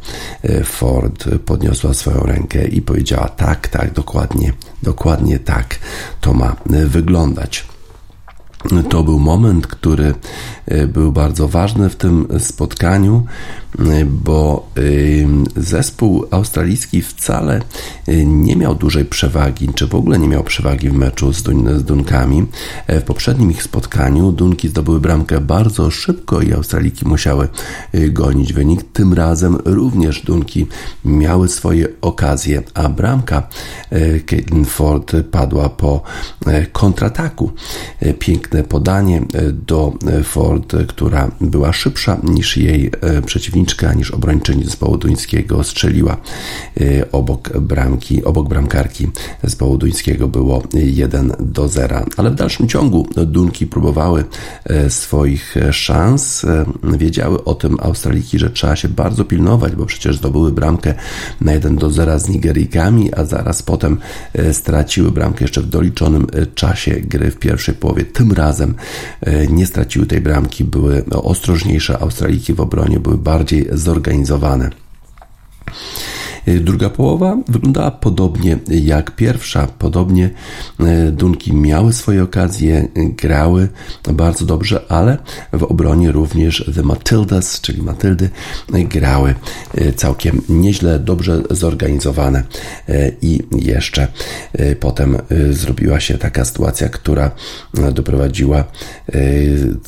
Ford 0.63 1.25
podniosła 1.45 1.93
swoją 1.93 2.23
rękę 2.23 2.67
i 2.67 2.81
powiedziała: 2.81 3.27
Tak, 3.27 3.67
tak, 3.67 3.93
dokładnie, 3.93 4.53
dokładnie 4.83 5.39
tak 5.39 5.79
to 6.21 6.33
ma 6.33 6.55
wyglądać. 6.67 7.68
To 8.89 9.03
był 9.03 9.19
moment, 9.19 9.67
który 9.67 10.13
e, 10.65 10.87
był 10.87 11.11
bardzo 11.11 11.47
ważny 11.47 11.89
w 11.89 11.95
tym 11.95 12.27
spotkaniu, 12.39 13.25
bo 14.05 14.69
e, 14.77 14.81
zespół 15.61 16.25
australijski 16.31 17.01
wcale 17.01 17.61
nie 18.25 18.55
miał 18.55 18.75
dużej 18.75 19.05
przewagi, 19.05 19.69
czy 19.75 19.87
w 19.87 19.95
ogóle 19.95 20.19
nie 20.19 20.27
miał 20.27 20.43
przewagi 20.43 20.89
w 20.89 20.93
meczu 20.93 21.33
z, 21.33 21.43
Dun 21.43 21.79
z 21.79 21.83
Dunkami. 21.83 22.45
W 22.87 23.01
poprzednim 23.01 23.51
ich 23.51 23.63
spotkaniu 23.63 24.31
Dunki 24.31 24.67
zdobyły 24.69 24.99
bramkę 24.99 25.41
bardzo 25.41 25.91
szybko 25.91 26.41
i 26.41 26.53
Australiki 26.53 27.07
musiały 27.07 27.47
gonić 28.09 28.53
wynik. 28.53 28.83
Tym 28.93 29.13
razem 29.13 29.57
również 29.65 30.21
Dunki 30.21 30.67
miały 31.05 31.47
swoje 31.47 31.87
okazje, 32.01 32.63
a 32.73 32.89
bramka 32.89 33.47
Caitlin 34.25 34.65
Ford 34.65 35.13
padła 35.31 35.69
po 35.69 36.01
kontrataku. 36.71 37.51
Pięknie 38.19 38.39
piękne 38.39 38.63
podanie 38.63 39.17
e, 39.17 39.51
do 39.51 39.93
e, 40.07 40.23
Ford, 40.23 40.75
która 40.87 41.31
była 41.41 41.73
szybsza 41.73 42.17
niż 42.23 42.57
jej 42.57 42.91
e, 43.01 43.21
przeciwniczka, 43.65 43.93
niż 43.93 44.11
obrończyni 44.11 44.63
zespołu 44.63 44.97
duńskiego. 44.97 45.63
Strzeliła 45.63 46.17
obok 47.11 47.59
bramki, 47.59 48.23
obok 48.23 48.49
bramkarki 48.49 49.07
zespołu 49.43 49.77
duńskiego 49.77 50.27
było 50.27 50.63
1 50.73 51.33
do 51.39 51.67
0. 51.67 52.05
Ale 52.17 52.31
w 52.31 52.35
dalszym 52.35 52.67
ciągu 52.67 53.07
Dunki 53.25 53.67
próbowały 53.67 54.23
swoich 54.89 55.55
szans. 55.71 56.45
Wiedziały 56.83 57.43
o 57.43 57.55
tym 57.55 57.77
Australiki, 57.81 58.39
że 58.39 58.49
trzeba 58.49 58.75
się 58.75 58.87
bardzo 58.87 59.25
pilnować, 59.25 59.75
bo 59.75 59.85
przecież 59.85 60.17
zdobyły 60.17 60.51
bramkę 60.51 60.93
na 61.41 61.53
1 61.53 61.75
do 61.75 61.89
0 61.89 62.19
z 62.19 62.29
Nigeryjkami, 62.29 63.13
a 63.13 63.25
zaraz 63.25 63.61
potem 63.61 63.97
straciły 64.51 65.11
bramkę 65.11 65.43
jeszcze 65.43 65.61
w 65.61 65.69
doliczonym 65.69 66.27
czasie 66.55 66.91
gry 66.91 67.31
w 67.31 67.39
pierwszej 67.39 67.75
połowie. 67.75 68.05
Tym 68.05 68.31
razem 68.31 68.75
nie 69.49 69.65
straciły 69.65 70.05
tej 70.05 70.21
bramki, 70.21 70.63
były 70.63 71.05
ostrożniejsze. 71.11 71.99
Australiki 71.99 72.53
w 72.53 72.59
obronie 72.59 72.99
były 72.99 73.17
bardziej 73.17 73.48
zorganizowane. 73.73 74.69
E, 76.49 76.59
druga 76.59 76.89
połowa 76.89 77.37
wyglądała 77.47 77.91
podobnie 77.91 78.57
jak 78.67 79.15
pierwsza. 79.15 79.67
Podobnie 79.79 80.29
e, 80.79 81.11
Dunki 81.11 81.53
miały 81.53 81.93
swoje 81.93 82.23
okazje, 82.23 82.87
grały 82.95 83.67
bardzo 84.13 84.45
dobrze, 84.45 84.81
ale 84.89 85.17
w 85.53 85.63
obronie 85.63 86.11
również 86.11 86.71
The 86.75 86.83
Matildas, 86.83 87.61
czyli 87.61 87.81
Matyldy, 87.81 88.29
grały 88.69 89.35
całkiem 89.95 90.41
nieźle, 90.49 90.99
dobrze 90.99 91.43
zorganizowane. 91.49 92.43
I 93.21 93.43
jeszcze 93.51 94.07
potem 94.79 95.17
zrobiła 95.49 95.99
się 95.99 96.17
taka 96.17 96.45
sytuacja, 96.45 96.89
która 96.89 97.31
doprowadziła, 97.93 98.63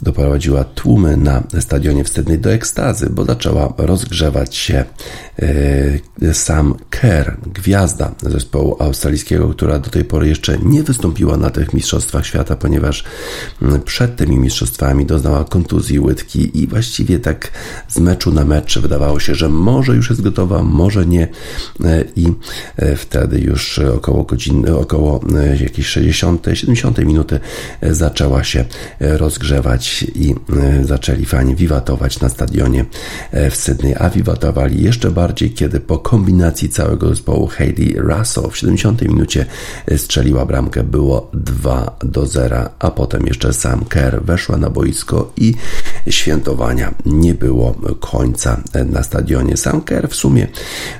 doprowadziła 0.01 0.63
tłumy 0.63 1.17
na 1.17 1.43
stadionie 1.59 2.03
wstydnej 2.03 2.39
do 2.39 2.53
ekstazy, 2.53 3.09
bo 3.09 3.25
zaczęła 3.25 3.73
rozgrzewać 3.77 4.55
się 4.55 4.85
Sam 6.51 6.75
Kerr, 6.89 7.37
gwiazda 7.53 8.11
zespołu 8.21 8.75
australijskiego, 8.79 9.49
która 9.49 9.79
do 9.79 9.89
tej 9.89 10.05
pory 10.05 10.27
jeszcze 10.27 10.57
nie 10.57 10.83
wystąpiła 10.83 11.37
na 11.37 11.49
tych 11.49 11.73
Mistrzostwach 11.73 12.25
Świata, 12.25 12.55
ponieważ 12.55 13.03
mm, 13.61 13.81
przed 13.81 14.15
tymi 14.15 14.37
mistrzostwami 14.37 15.05
doznała 15.05 15.43
kontuzji 15.43 15.99
łydki 15.99 16.61
i 16.61 16.67
właściwie 16.67 17.19
tak 17.19 17.51
z 17.87 17.99
meczu 17.99 18.31
na 18.31 18.45
mecz 18.45 18.79
wydawało 18.79 19.19
się, 19.19 19.35
że 19.35 19.49
może 19.49 19.95
już 19.95 20.09
jest 20.09 20.21
gotowa, 20.21 20.63
może 20.63 21.05
nie. 21.05 21.27
E, 21.83 22.03
i 22.15 22.27
e, 22.77 22.95
wtedy 22.95 23.39
już 23.39 23.79
około 23.79 24.23
godziny, 24.23 24.77
około 24.77 25.19
e, 25.35 25.63
jakiejś 25.63 25.87
60, 25.87 26.45
70 26.53 26.97
minuty 26.97 27.39
zaczęła 27.81 28.43
się 28.43 28.65
rozgrzewać 28.99 30.05
i 30.15 30.35
zaczęli 30.83 31.25
fani 31.25 31.55
wiwatować 31.55 32.19
na 32.19 32.29
stadionie 32.29 32.85
w 33.51 33.55
Sydney, 33.55 33.95
a 33.99 34.09
wiwatowali 34.09 34.83
jeszcze 34.83 35.11
bardziej, 35.11 35.51
kiedy 35.51 35.79
po 35.79 35.97
kombinacji 35.97 36.30
całego 36.71 37.09
zespołu. 37.09 37.47
Hayley 37.47 37.95
Russell 37.97 38.49
w 38.49 38.57
70 38.57 39.01
minucie 39.01 39.45
strzeliła 39.97 40.45
bramkę, 40.45 40.83
było 40.83 41.29
2 41.33 41.97
do 41.99 42.25
0, 42.25 42.69
a 42.79 42.91
potem 42.91 43.27
jeszcze 43.27 43.53
Sam 43.53 43.85
Kerr 43.85 44.23
weszła 44.23 44.57
na 44.57 44.69
boisko 44.69 45.33
i 45.37 45.53
świętowania 46.09 46.93
nie 47.05 47.33
było 47.33 47.75
końca 47.99 48.61
na 48.85 49.03
stadionie. 49.03 49.57
Sam 49.57 49.81
Kerr 49.81 50.09
w 50.09 50.15
sumie 50.15 50.47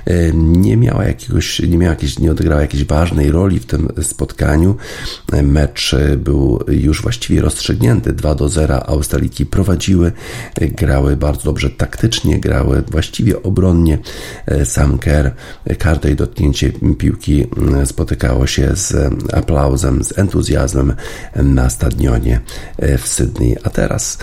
e, 0.04 0.32
nie 0.32 0.76
miała 0.76 1.04
jakiegoś, 1.04 1.60
nie 1.60 1.78
miała 1.78 1.92
jakiejś, 1.92 2.18
nie 2.18 2.30
odegrała 2.30 2.60
jakiejś 2.62 2.84
ważnej 2.84 3.30
roli 3.30 3.58
w 3.58 3.66
tym 3.66 3.88
spotkaniu. 4.02 4.76
Mecz 5.42 5.94
był 6.16 6.64
już 6.68 7.02
właściwie 7.02 7.40
rozstrzygnięty 7.40 8.12
2 8.12 8.34
do 8.34 8.48
0. 8.48 8.86
Australiki 8.86 9.46
prowadziły, 9.46 10.12
grały 10.60 11.16
bardzo 11.16 11.44
dobrze 11.44 11.70
taktycznie, 11.70 12.40
grały 12.40 12.82
właściwie 12.90 13.42
obronnie. 13.42 13.98
E, 14.46 14.66
Sam 14.66 14.98
Kerr, 14.98 15.30
i 16.12 16.16
dotknięcie 16.16 16.72
piłki 16.98 17.46
spotykało 17.84 18.46
się 18.46 18.76
z 18.76 19.12
aplauzem, 19.34 20.04
z 20.04 20.18
entuzjazmem 20.18 20.92
na 21.36 21.70
stadionie 21.70 22.40
e, 22.78 22.98
w 22.98 23.08
Sydney. 23.08 23.56
A 23.64 23.70
teraz 23.70 24.18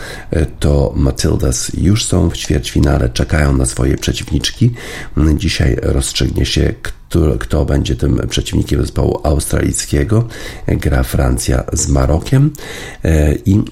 to 0.59 0.68
Matildas 0.95 1.71
już 1.77 2.05
są 2.05 2.29
w 2.29 2.37
ćwierćfinale, 2.37 3.09
czekają 3.09 3.57
na 3.57 3.65
swoje 3.65 3.97
przeciwniczki. 3.97 4.71
Dzisiaj 5.35 5.77
rozstrzygnie 5.81 6.45
się, 6.45 6.73
kto, 6.81 6.98
kto 7.39 7.65
będzie 7.65 7.95
tym 7.95 8.21
przeciwnikiem 8.29 8.81
zespołu 8.81 9.19
australijskiego. 9.23 10.27
Gra 10.67 11.03
Francja 11.03 11.63
z 11.73 11.87
Marokiem 11.87 12.53
e, 13.03 13.35
i 13.35 13.63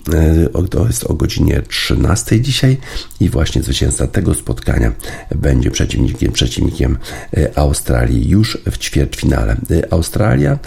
e, 0.63 0.67
to 0.69 0.87
jest 0.87 1.03
o 1.03 1.13
godzinie 1.13 1.61
13 1.67 2.41
dzisiaj 2.41 2.77
i 3.19 3.29
właśnie 3.29 3.63
zwycięzca 3.63 4.07
tego 4.07 4.33
spotkania 4.33 4.91
będzie 5.35 5.71
przeciwnikiem, 5.71 6.31
przeciwnikiem 6.31 6.97
e, 7.37 7.57
Australii 7.57 8.29
już 8.29 8.57
w 8.71 8.77
ćwierćfinale. 8.77 9.57
Australia 9.91 10.59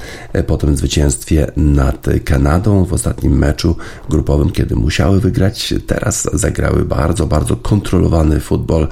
po 0.46 0.56
tym 0.56 0.76
zwycięstwie 0.76 1.46
nad 1.56 2.06
Kanadą 2.24 2.84
w 2.84 2.92
ostatnim 2.92 3.38
meczu 3.38 3.76
grupowym, 4.08 4.50
kiedy 4.50 4.76
musiały 4.76 5.20
wygrać, 5.20 5.74
teraz 5.86 6.28
zagrały 6.32 6.84
bardzo, 6.84 7.26
bardzo 7.26 7.56
kontrolowany 7.56 8.40
futbol. 8.40 8.88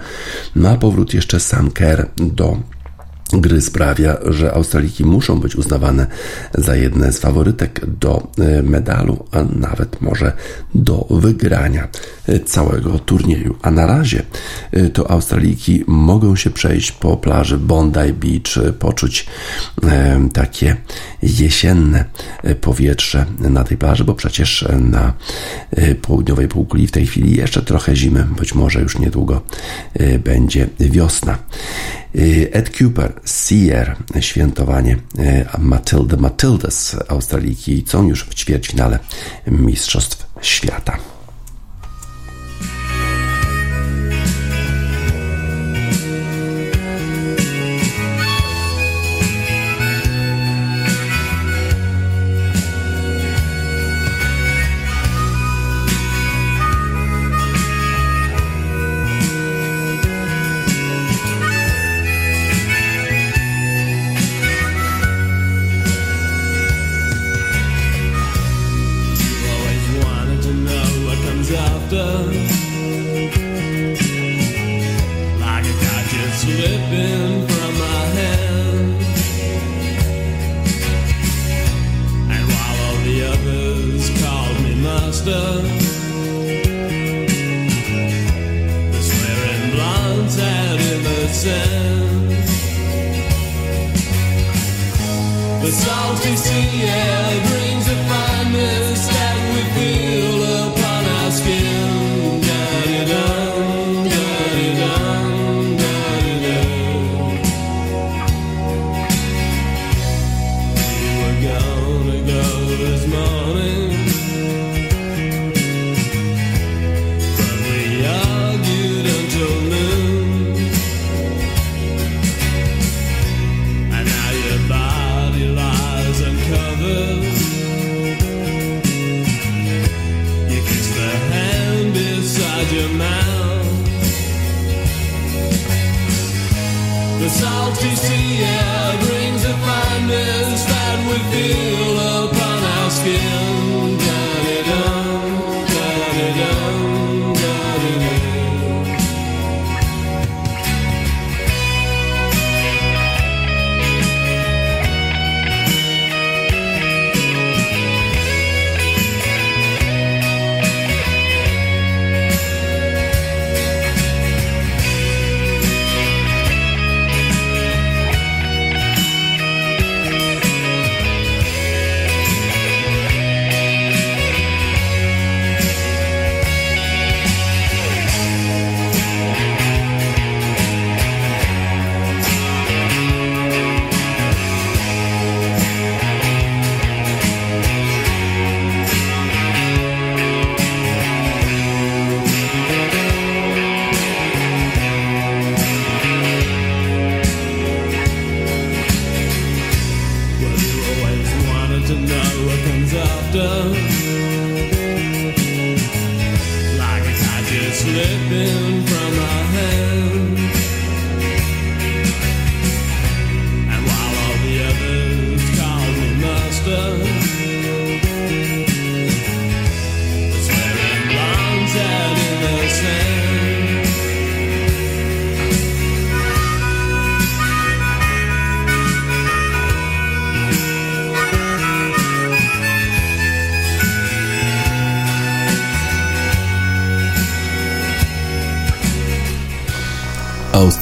Na 0.56 0.76
powrót 0.76 1.14
jeszcze 1.14 1.40
Sam 1.40 1.70
Kerr 1.70 2.06
do 2.16 2.56
gry 3.32 3.60
sprawia, 3.60 4.16
że 4.26 4.52
Australiki 4.52 5.04
muszą 5.04 5.40
być 5.40 5.56
uznawane 5.56 6.06
za 6.54 6.76
jedne 6.76 7.12
z 7.12 7.18
faworytek 7.18 7.80
do 7.86 8.28
e, 8.38 8.62
medalu, 8.62 9.24
a 9.32 9.42
nawet 9.42 10.00
może 10.00 10.32
do 10.74 11.06
wygrania 11.10 11.88
e, 12.26 12.40
całego 12.40 12.98
turnieju. 12.98 13.56
A 13.62 13.70
na 13.70 13.86
razie 13.86 14.22
e, 14.72 14.88
to 14.88 15.10
Australiki 15.10 15.84
mogą 15.86 16.36
się 16.36 16.50
przejść 16.50 16.92
po 16.92 17.16
plaży 17.16 17.58
Bondi 17.58 18.12
Beach, 18.12 18.74
poczuć 18.78 19.26
takie 20.32 20.76
jesienne 21.22 22.04
powietrze 22.60 23.26
na 23.38 23.64
tej 23.64 23.76
plaży, 23.76 24.04
bo 24.04 24.14
przecież 24.14 24.68
na 24.78 25.12
południowej 26.02 26.48
półkuli 26.48 26.86
w 26.86 26.90
tej 26.90 27.06
chwili 27.06 27.36
jeszcze 27.36 27.62
trochę 27.62 27.96
zimy, 27.96 28.26
być 28.38 28.54
może 28.54 28.80
już 28.80 28.98
niedługo 28.98 29.42
będzie 30.24 30.68
wiosna. 30.80 31.38
Ed 32.52 32.70
Cooper, 32.70 33.20
Sear, 33.24 33.96
świętowanie 34.20 34.96
Matilda 35.58 36.16
Matildas 36.16 36.96
Australijki 37.08 37.84
są 37.86 38.08
już 38.08 38.24
w 38.24 38.34
ćwierćfinale 38.34 38.98
Mistrzostw 39.46 40.26
Świata. 40.42 40.98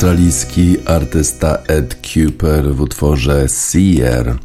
Australijski 0.06 0.76
artysta 0.84 1.58
Ed 1.68 1.96
Cooper 2.02 2.74
w 2.74 2.80
utworze 2.80 3.48
Seer. 3.48 4.36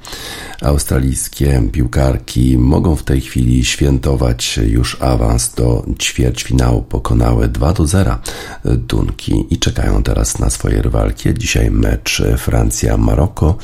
Australijskie 0.62 1.62
piłkarki 1.72 2.58
mogą 2.58 2.96
w 2.96 3.04
tej 3.04 3.22
chwili 3.22 3.66
świętować 3.66 4.58
już 4.58 5.02
awans 5.02 5.54
do 5.54 5.86
ćwierćfinału. 6.00 6.82
Pokonały 6.82 7.48
2 7.48 7.74
do 7.74 7.88
0 7.88 8.18
Dunki 8.66 9.46
i 9.50 9.58
czekają 9.58 10.04
teraz 10.04 10.40
na 10.40 10.50
swoje 10.50 10.82
rywalki. 10.82 11.34
Dzisiaj 11.34 11.72
mecz 11.72 12.24
Francja-Maroko 12.38 13.56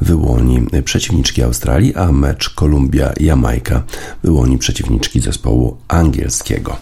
wyłoni 0.00 0.66
przeciwniczki 0.84 1.42
Australii, 1.42 1.94
a 1.94 2.12
mecz 2.12 2.54
Kolumbia-Jamajka 2.54 3.80
wyłoni 4.22 4.58
przeciwniczki 4.58 5.20
zespołu 5.20 5.76
angielskiego. 5.88 6.76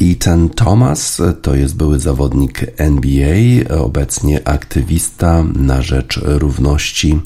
Ethan 0.00 0.48
Thomas 0.48 1.22
to 1.42 1.54
jest 1.54 1.76
były 1.76 1.98
zawodnik 1.98 2.66
NBA, 2.76 3.78
obecnie 3.78 4.48
aktywista 4.48 5.44
na 5.54 5.82
rzecz 5.82 6.20
równości, 6.24 7.20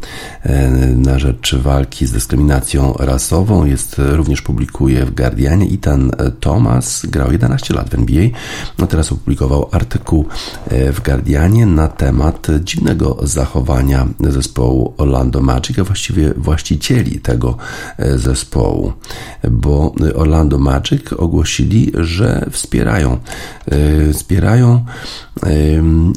na 0.96 1.18
rzecz 1.18 1.54
walki 1.54 2.06
z 2.06 2.12
dyskryminacją 2.12 2.92
rasową. 2.98 3.64
Jest 3.64 3.96
również 3.98 4.42
publikuje 4.42 5.04
w 5.04 5.14
Guardianie. 5.14 5.66
Ethan 5.74 6.10
Thomas 6.40 7.06
grał 7.06 7.32
11 7.32 7.74
lat 7.74 7.90
w 7.90 7.94
NBA. 7.94 8.28
No 8.78 8.86
teraz 8.86 9.12
opublikował 9.12 9.68
artykuł 9.72 10.24
w 10.70 11.00
Guardianie 11.04 11.66
na 11.66 11.88
temat 11.88 12.46
dziwnego 12.64 13.16
zachowania 13.22 14.06
zespołu 14.20 14.94
Orlando 14.96 15.40
Magic, 15.40 15.78
a 15.78 15.84
właściwie 15.84 16.34
właścicieli 16.36 17.20
tego 17.20 17.56
zespołu, 18.16 18.92
bo 19.50 19.94
Orlando 20.14 20.58
Magic 20.58 21.12
ogłosili, 21.12 21.92
że 21.94 22.35
wspierają, 22.50 23.18
wspierają 24.12 24.84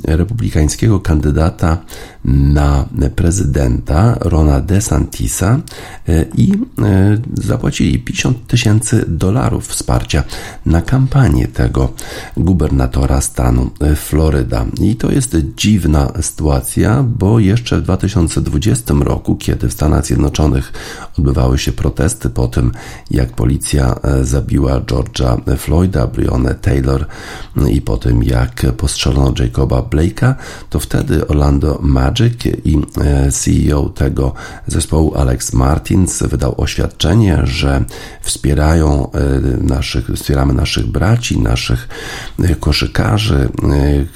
republikańskiego 0.08 1.00
kandydata 1.00 1.78
na 2.26 2.86
prezydenta 3.16 4.18
Rona 4.20 4.62
DeSantisa 4.62 5.60
i 6.38 6.54
zapłacili 7.34 8.00
50 8.00 8.48
tysięcy 8.48 9.06
dolarów 9.08 9.68
wsparcia 9.68 10.24
na 10.66 10.82
kampanię 10.82 11.48
tego 11.48 11.94
gubernatora 12.38 13.22
stanu 13.22 13.70
Floryda. 13.96 14.66
I 14.82 14.96
to 14.96 15.12
jest 15.12 15.38
dziwna 15.58 16.12
sytuacja, 16.22 17.04
bo 17.04 17.40
jeszcze 17.40 17.78
w 17.78 17.82
2020 17.82 18.94
roku, 19.00 19.36
kiedy 19.36 19.70
w 19.70 19.74
Stanach 19.74 20.06
Zjednoczonych 20.06 20.74
odbywały 21.18 21.58
się 21.58 21.72
protesty 21.72 22.30
po 22.30 22.48
tym, 22.48 22.72
jak 23.12 23.30
policja 23.30 23.96
zabiła 24.22 24.80
George'a 24.80 25.58
Floyda, 25.58 26.08
Breonna 26.10 26.54
Taylor 26.54 27.06
i 27.70 27.82
po 27.82 27.98
tym, 27.98 28.24
jak 28.24 28.66
postrzelono 28.78 29.34
Jacoba 29.40 29.82
Blake'a, 29.82 30.36
to 30.70 30.80
wtedy 30.80 31.28
Orlando 31.28 31.80
Magic 31.82 32.46
i 32.66 32.78
CEO 33.32 33.90
tego 33.90 34.34
zespołu 34.68 35.16
Alex 35.16 35.54
Martins 35.54 36.24
wydał 36.24 36.62
oświadczenie, 36.62 37.40
że 37.44 37.86
wspierają 38.22 39.12
naszych, 39.62 40.08
wspieramy 40.16 40.54
naszych 40.54 40.88
braci, 40.88 41.40
naszych 41.40 41.88
koszykarzy 42.60 43.50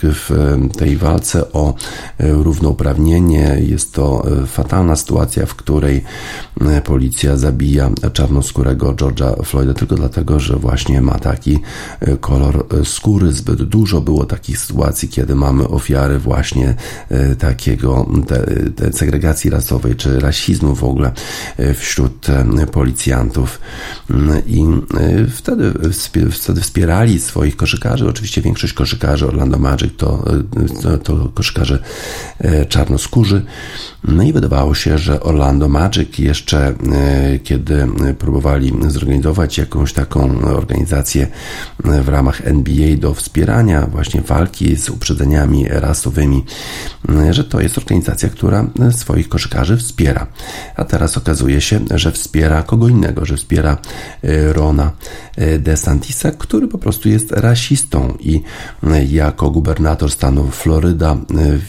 w 0.02 0.70
tej 0.78 0.98
walce 0.98 1.52
o 1.52 1.74
równouprawnienie. 2.20 3.58
Jest 3.60 3.94
to 3.94 4.26
fatalna 4.48 4.96
sytuacja, 4.96 5.46
w 5.46 5.56
której 5.56 6.04
policja 6.84 7.38
zabija 7.38 7.92
czarnoskórego 8.13 8.94
George'a 8.94 9.44
Floyda 9.46 9.74
tylko 9.74 9.96
dlatego, 9.96 10.39
że 10.39 10.56
właśnie 10.56 11.02
ma 11.02 11.20
taki 11.20 11.60
kolor 12.20 12.66
skóry. 12.84 13.32
Zbyt 13.32 13.63
dużo 13.63 14.02
było 14.02 14.26
takich 14.26 14.58
sytuacji, 14.58 15.10
kiedy 15.10 15.36
mamy 15.36 15.68
ofiary 15.68 16.20
właśnie 16.20 16.76
takiego 17.39 18.08
te, 18.28 18.46
te 18.76 18.94
segregacji 18.94 19.50
rasowej 19.50 19.96
czy 19.96 20.20
rasizmu 20.20 20.76
w 20.76 20.84
ogóle 20.84 21.12
wśród 21.76 22.28
policjantów. 22.72 23.60
I 24.48 24.66
wtedy, 25.30 25.74
wtedy 26.32 26.62
wspierali 26.62 27.20
swoich 27.20 27.56
koszykarzy. 27.58 28.10
Oczywiście 28.10 28.42
większość 28.42 28.74
koszykarzy 28.74 29.28
Orlando 29.28 29.60
Magic 29.60 29.94
to, 29.98 30.26
to, 30.82 30.98
to 30.98 31.30
koszykarze 31.34 31.80
czarnoskórzy. 32.70 33.46
No 34.04 34.24
i 34.24 34.34
wydawało 34.34 34.76
się, 34.76 34.98
że 34.98 35.24
Orlando 35.24 35.70
Magic 35.70 36.20
jeszcze 36.20 36.43
kiedy 37.44 37.88
próbowali 38.20 38.74
zorganizować 38.88 39.58
jakąś 39.58 39.94
taką 39.94 40.42
organizację 40.42 41.28
w 41.80 42.08
ramach 42.08 42.48
NBA 42.48 42.98
do 42.98 43.14
wspierania 43.14 43.88
właśnie 43.88 44.22
walki 44.22 44.76
z 44.76 44.90
uprzedzeniami 44.90 45.66
rasowymi, 45.70 46.46
że 47.32 47.44
to 47.44 47.62
jest 47.62 47.78
organizacja, 47.78 48.30
która 48.30 48.68
swoich 48.92 49.30
koszykarzy 49.30 49.78
wspiera. 49.78 50.28
A 50.76 50.86
teraz 50.86 51.18
okazuje 51.18 51.62
się, 51.62 51.80
że 51.96 52.12
wspiera 52.12 52.64
kogo 52.64 52.88
innego, 52.88 53.26
że 53.26 53.38
wspiera 53.38 53.78
Rona 54.52 54.92
DeSantisa, 55.60 56.32
który 56.32 56.68
po 56.68 56.78
prostu 56.78 57.10
jest 57.10 57.32
rasistą 57.32 58.18
i 58.20 58.42
jako 59.10 59.52
gubernator 59.52 60.12
stanu 60.12 60.48
Floryda 60.52 61.18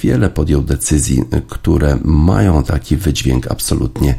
wiele 0.03 0.31
podjął 0.31 0.63
decyzji, 0.63 1.25
które 1.49 1.99
mają 2.05 2.63
taki 2.63 2.97
wydźwięk 2.97 3.51
absolutnie 3.51 4.15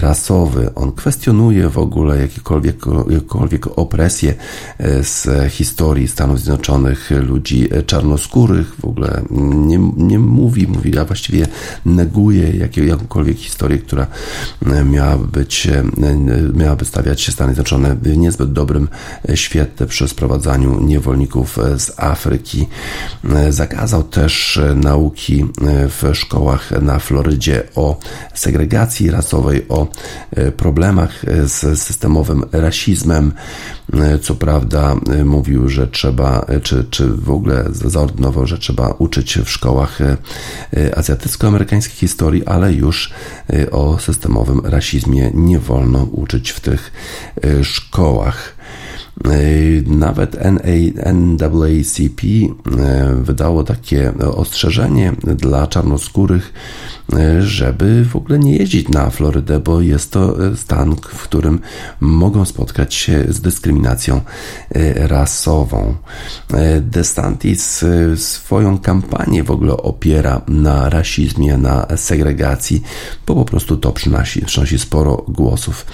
rasowy. 0.00 0.74
On 0.74 0.92
kwestionuje 0.92 1.68
w 1.68 1.78
ogóle 1.78 2.20
jakiekolwiek, 2.20 2.76
jakąkolwiek 3.10 3.78
opresję 3.78 4.34
z 5.02 5.28
historii 5.52 6.08
Stanów 6.08 6.40
Zjednoczonych 6.40 7.10
ludzi 7.10 7.68
czarnoskórych, 7.86 8.74
w 8.80 8.84
ogóle 8.84 9.22
nie, 9.30 9.78
nie 9.96 10.18
mówi, 10.18 10.66
mówi, 10.66 10.98
a 10.98 11.04
właściwie 11.04 11.46
neguje 11.84 12.68
jakąkolwiek 12.86 13.36
historię, 13.36 13.78
która 13.78 14.06
miałaby 14.84 15.26
być, 15.26 15.68
miałaby 16.54 16.84
stawiać 16.84 17.20
się 17.20 17.32
Stany 17.32 17.54
Zjednoczone 17.54 17.94
w 17.94 18.16
niezbyt 18.16 18.52
dobrym 18.52 18.88
świetle 19.34 19.86
przy 19.86 20.08
sprowadzaniu 20.08 20.80
niewolników 20.80 21.58
z 21.78 21.92
Afryki. 21.96 22.66
Zakazał 23.48 24.02
też 24.02 24.60
nauki 24.76 25.46
w 25.88 26.10
szkołach 26.14 26.70
na 26.82 26.98
Florydzie 26.98 27.62
o 27.74 27.98
segregacji 28.34 29.10
rasowej, 29.10 29.66
o 29.70 29.86
problemach 30.56 31.24
z 31.46 31.80
systemowym 31.80 32.44
rasizmem. 32.52 33.32
Co 34.22 34.34
prawda 34.34 34.96
mówił, 35.24 35.68
że 35.68 35.88
trzeba, 35.88 36.46
czy, 36.62 36.84
czy 36.90 37.08
w 37.08 37.30
ogóle 37.30 37.64
zaordynował, 37.72 38.46
że 38.46 38.58
trzeba 38.58 38.94
uczyć 38.98 39.38
w 39.38 39.50
szkołach 39.50 39.98
azjatycko-amerykańskiej 40.96 41.96
historii, 41.96 42.46
ale 42.46 42.72
już 42.72 43.12
o 43.70 43.98
systemowym 43.98 44.60
rasizmie 44.64 45.30
nie 45.34 45.58
wolno 45.58 46.04
uczyć 46.12 46.50
w 46.50 46.60
tych 46.60 46.92
szkołach. 47.62 48.54
Nawet 49.86 50.36
NAACP 51.12 52.22
wydało 53.22 53.64
takie 53.64 54.12
ostrzeżenie 54.18 55.12
dla 55.22 55.66
czarnoskórych, 55.66 56.52
żeby 57.40 58.04
w 58.04 58.16
ogóle 58.16 58.38
nie 58.38 58.56
jeździć 58.56 58.88
na 58.88 59.10
Florydę, 59.10 59.60
bo 59.60 59.80
jest 59.80 60.10
to 60.10 60.36
stan, 60.56 60.96
w 60.96 61.22
którym 61.22 61.60
mogą 62.00 62.44
spotkać 62.44 62.94
się 62.94 63.24
z 63.28 63.40
dyskryminacją 63.40 64.20
rasową. 64.94 65.94
DeSantis 66.80 67.84
swoją 68.16 68.78
kampanię 68.78 69.44
w 69.44 69.50
ogóle 69.50 69.76
opiera 69.76 70.40
na 70.48 70.90
rasizmie, 70.90 71.56
na 71.56 71.86
segregacji, 71.96 72.82
bo 73.26 73.34
po 73.34 73.44
prostu 73.44 73.76
to 73.76 73.92
przynosi, 73.92 74.44
przynosi 74.44 74.78
sporo 74.78 75.24
głosów 75.28 75.86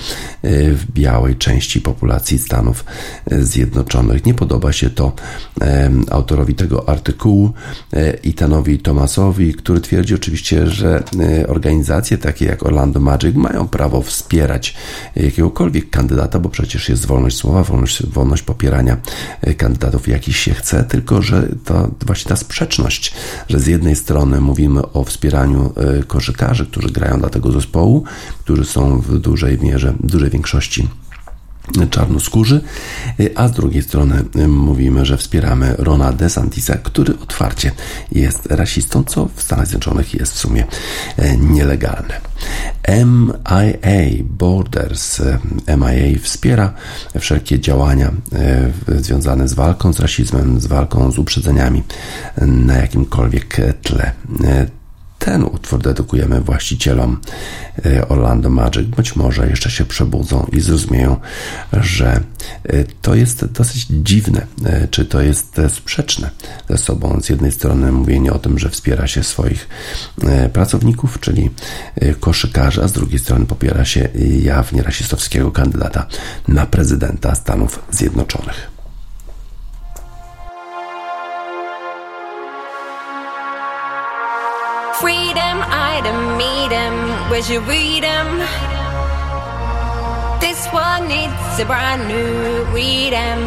w 0.43 0.85
białej 0.95 1.37
części 1.37 1.81
populacji 1.81 2.39
Stanów 2.39 2.85
Zjednoczonych. 3.41 4.27
Nie 4.27 4.35
podoba 4.35 4.73
się 4.73 4.91
to 4.91 5.13
autorowi 6.11 6.55
tego 6.55 6.89
artykułu, 6.89 7.53
Itanowi 8.23 8.79
Thomasowi, 8.79 9.55
który 9.55 9.81
twierdzi 9.81 10.15
oczywiście, 10.15 10.67
że 10.67 11.03
organizacje 11.49 12.19
takie 12.19 12.45
jak 12.45 12.67
Orlando 12.67 13.01
Magic 13.01 13.37
mają 13.37 13.69
prawo 13.69 14.03
wspierać 14.03 14.75
jakiegokolwiek 15.17 15.91
kandydata, 15.91 16.39
bo 16.39 16.49
przecież 16.49 16.89
jest 16.89 17.07
wolność 17.07 17.37
słowa, 17.37 17.63
wolność, 17.63 18.07
wolność 18.07 18.43
popierania 18.43 18.97
kandydatów, 19.57 20.09
jakich 20.09 20.37
się 20.37 20.55
chce, 20.55 20.85
tylko 20.85 21.23
że 21.23 21.49
to 21.65 21.91
właśnie 22.07 22.29
ta 22.29 22.37
sprzeczność, 22.37 23.15
że 23.49 23.61
z 23.61 23.67
jednej 23.67 23.97
strony 23.97 24.41
mówimy 24.41 24.93
o 24.93 25.05
wspieraniu 25.05 25.73
koszykarzy, 26.07 26.67
którzy 26.67 26.89
grają 26.89 27.19
dla 27.19 27.29
tego 27.29 27.53
zespołu, 27.53 28.05
którzy 28.41 28.65
są 28.65 29.01
w 29.01 29.19
dużej 29.19 29.59
mierze, 29.59 29.95
w 30.01 30.11
dużej 30.11 30.31
większości 30.31 30.89
czarnoskórzy, 31.91 32.61
a 33.35 33.49
z 33.49 33.53
drugiej 33.53 33.83
strony 33.83 34.25
mówimy, 34.49 35.07
że 35.07 35.17
wspieramy 35.17 35.75
Rona 35.79 36.13
DeSantisa, 36.13 36.77
który 36.77 37.15
otwarcie 37.23 37.73
jest 38.13 38.47
rasistą, 38.47 39.05
co 39.05 39.29
w 39.37 39.43
Stanach 39.43 39.67
Zjednoczonych 39.67 40.15
jest 40.15 40.33
w 40.33 40.39
sumie 40.39 40.65
nielegalne. 41.39 42.21
MIA 42.89 44.25
Borders 44.25 45.23
MIA 45.67 46.19
wspiera 46.23 46.73
wszelkie 47.19 47.61
działania 47.61 48.13
związane 48.99 49.49
z 49.49 49.55
walką 49.55 49.93
z 49.93 50.01
rasizmem, 50.01 50.61
z 50.61 50.67
walką 50.67 51.13
z 51.13 51.19
uprzedzeniami 51.19 51.83
na 52.47 52.77
jakimkolwiek 52.77 53.57
tle 53.83 54.13
ten 55.27 55.45
utwór 55.45 55.83
dedykujemy 55.83 56.41
właścicielom 56.41 57.21
e, 57.87 58.09
Orlando 58.09 58.51
Magic. 58.51 58.87
Być 58.97 59.17
może 59.17 59.49
jeszcze 59.49 59.71
się 59.71 59.85
przebudzą 59.85 60.47
i 60.53 60.61
zrozumieją, 60.61 61.17
że 61.73 62.21
e, 62.65 62.85
to 63.03 63.15
jest 63.15 63.45
dosyć 63.45 63.87
dziwne, 63.91 64.47
e, 64.65 64.89
czy 64.89 65.05
to 65.05 65.21
jest 65.21 65.61
sprzeczne 65.69 66.31
ze 66.69 66.79
sobą. 66.79 67.21
Z 67.21 67.29
jednej 67.29 67.53
strony 67.53 67.93
mówienie 67.93 68.33
o 68.33 68.39
tym, 68.39 68.59
że 68.59 68.71
wspiera 68.71 69.07
się 69.07 69.23
swoich 69.23 69.69
pracowników, 70.53 71.21
czyli 71.21 71.51
koszykarzy, 72.21 72.83
a 72.83 72.89
z 72.89 72.93
drugiej 72.93 73.19
strony 73.19 73.47
popiera 73.47 73.85
się 73.85 74.09
jawnie 74.43 74.83
rasistowskiego 74.83 75.51
kandydata 75.51 76.07
na 76.49 76.67
prezydenta 76.67 77.35
Stanów 77.35 77.83
Zjednoczonych. 77.91 78.76
Freedom, 85.01 85.57
I 85.61 86.01
don't 86.05 86.39
meet 86.41 86.73
him. 86.73 86.95
Where'd 87.29 87.49
you 87.49 87.61
read 87.61 88.03
him? 88.03 88.29
This 90.41 90.61
one 90.73 91.09
needs 91.09 91.61
a 91.61 91.65
brand 91.67 92.09
new 92.09 92.65
him. 93.13 93.41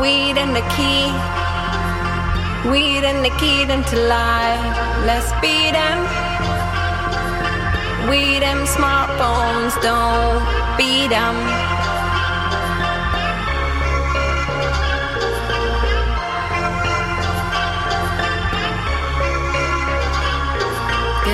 Weed 0.00 0.36
and 0.36 0.52
the 0.54 0.66
key. 0.76 1.08
Weed 2.70 3.04
and 3.04 3.24
the 3.24 3.32
key 3.40 3.64
to 3.90 3.96
life. 4.04 4.64
Let's 5.08 5.30
beat 5.40 5.72
them. 5.72 5.98
We 8.10 8.38
them 8.38 8.66
smartphones 8.66 9.74
don't 9.80 10.44
beat 10.76 11.08
them. 11.08 11.75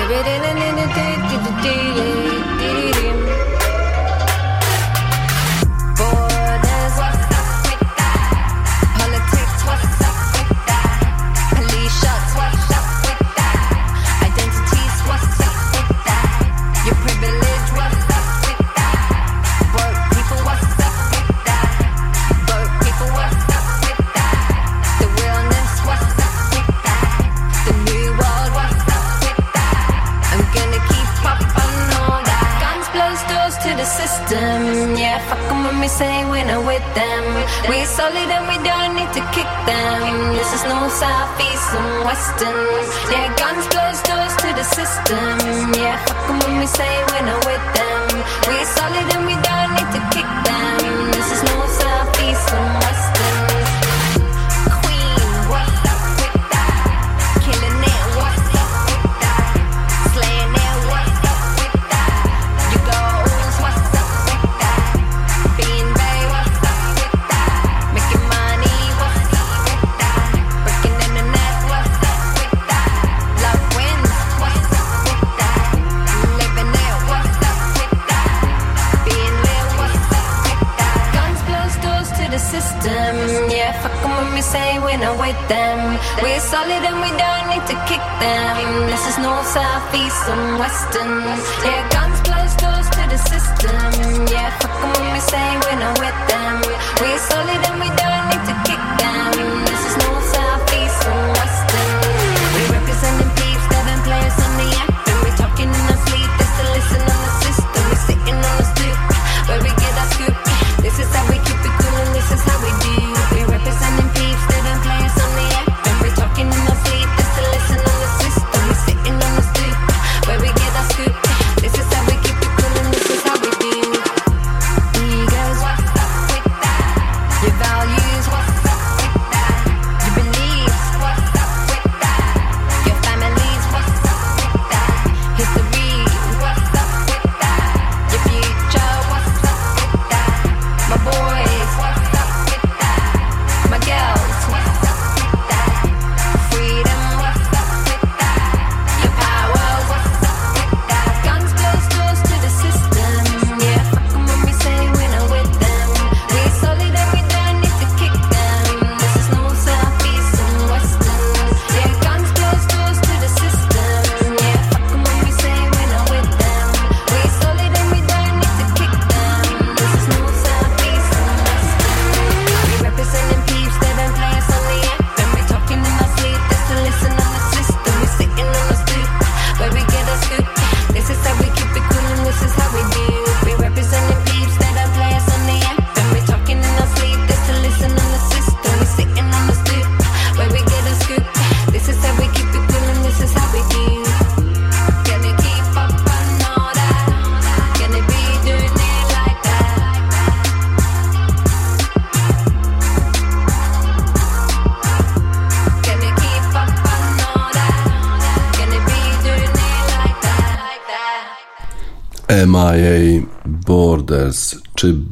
Baby, 0.03 1.12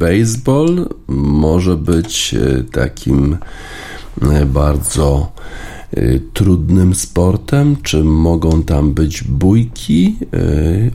baseball 0.01 0.89
może 1.07 1.77
być 1.77 2.33
e, 2.33 2.63
takim 2.63 3.37
e, 4.21 4.45
bardzo 4.45 5.31
e, 5.91 6.19
trudnym 6.33 6.95
sportem? 6.95 7.77
Czy 7.83 8.03
mogą 8.03 8.63
tam 8.63 8.93
być 8.93 9.23
bójki? 9.23 10.17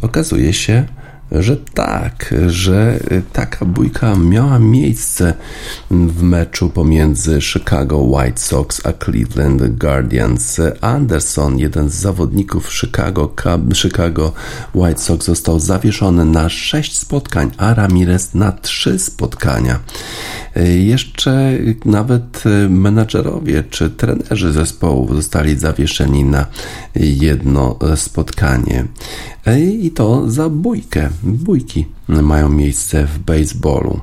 Okazuje 0.02 0.52
się, 0.52 0.84
że 1.32 1.56
tak, 1.56 2.34
że 2.46 3.00
taka 3.32 3.64
bójka 3.64 4.14
miała 4.14 4.58
miejsce 4.58 5.34
w 5.90 6.22
meczu 6.22 6.70
pomiędzy 6.70 7.40
Chicago 7.40 7.98
White 7.98 8.40
Sox 8.40 8.86
a 8.86 8.92
Cleveland 9.04 9.78
Guardians. 9.78 10.60
Anderson, 10.80 11.58
jeden 11.58 11.90
z 11.90 11.94
zawodników 11.94 12.74
Chicago, 12.74 13.34
Chicago 13.74 14.32
White 14.74 15.00
Sox, 15.00 15.26
został 15.26 15.60
zawieszony 15.60 16.24
na 16.24 16.48
sześć 16.48 16.98
spotkań, 16.98 17.50
a 17.56 17.74
Ramirez 17.74 18.34
na 18.34 18.52
trzy 18.52 18.98
spotkania. 18.98 19.80
Jeszcze 20.78 21.50
nawet 21.84 22.44
menadżerowie 22.68 23.64
czy 23.70 23.90
trenerzy 23.90 24.52
zespołu 24.52 25.14
zostali 25.14 25.58
zawieszeni 25.58 26.24
na 26.24 26.46
jedno 26.94 27.78
spotkanie. 27.96 28.84
I 29.80 29.90
to 29.90 30.30
za 30.30 30.48
bójkę. 30.48 31.10
Bójki 31.22 31.86
mają 32.08 32.48
miejsce 32.48 33.06
w 33.06 33.18
baseballu. 33.18 34.00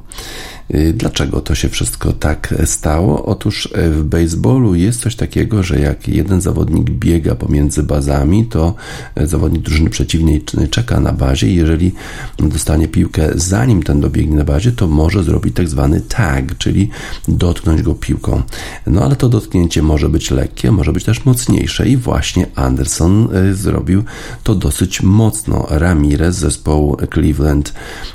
Y, 0.75 0.93
dlaczego 0.93 1.41
to 1.41 1.55
się 1.55 1.69
wszystko 1.69 2.13
tak 2.13 2.53
stało? 2.65 3.25
Otóż 3.25 3.65
y, 3.65 3.89
w 3.91 4.03
baseballu 4.03 4.75
jest 4.75 5.01
coś 5.01 5.15
takiego, 5.15 5.63
że 5.63 5.79
jak 5.79 6.07
jeden 6.07 6.41
zawodnik 6.41 6.89
biega 6.89 7.35
pomiędzy 7.35 7.83
bazami, 7.83 8.45
to 8.45 8.75
y, 9.21 9.27
zawodnik 9.27 9.61
drużyny 9.61 9.89
przeciwnej 9.89 10.43
czeka 10.69 10.99
na 10.99 11.13
bazie 11.13 11.47
i 11.47 11.55
jeżeli 11.55 11.91
dostanie 12.39 12.87
piłkę 12.87 13.29
zanim 13.35 13.83
ten 13.83 14.01
dobiegnie 14.01 14.35
na 14.35 14.43
bazie, 14.43 14.71
to 14.71 14.87
może 14.87 15.23
zrobić 15.23 15.55
tak 15.55 15.69
zwany 15.69 16.01
tag, 16.01 16.57
czyli 16.57 16.89
dotknąć 17.27 17.81
go 17.81 17.95
piłką. 17.95 18.41
No 18.87 19.03
ale 19.03 19.15
to 19.15 19.29
dotknięcie 19.29 19.81
może 19.81 20.09
być 20.09 20.31
lekkie, 20.31 20.71
może 20.71 20.93
być 20.93 21.03
też 21.03 21.25
mocniejsze 21.25 21.89
i 21.89 21.97
właśnie 21.97 22.47
Anderson 22.55 23.27
zrobił 23.53 24.03
to 24.43 24.55
dosyć 24.55 25.01
mocno. 25.01 25.67
Ramirez 25.69 26.35
z 26.35 26.39
zespołu 26.39 26.97
Cleveland 27.13 27.73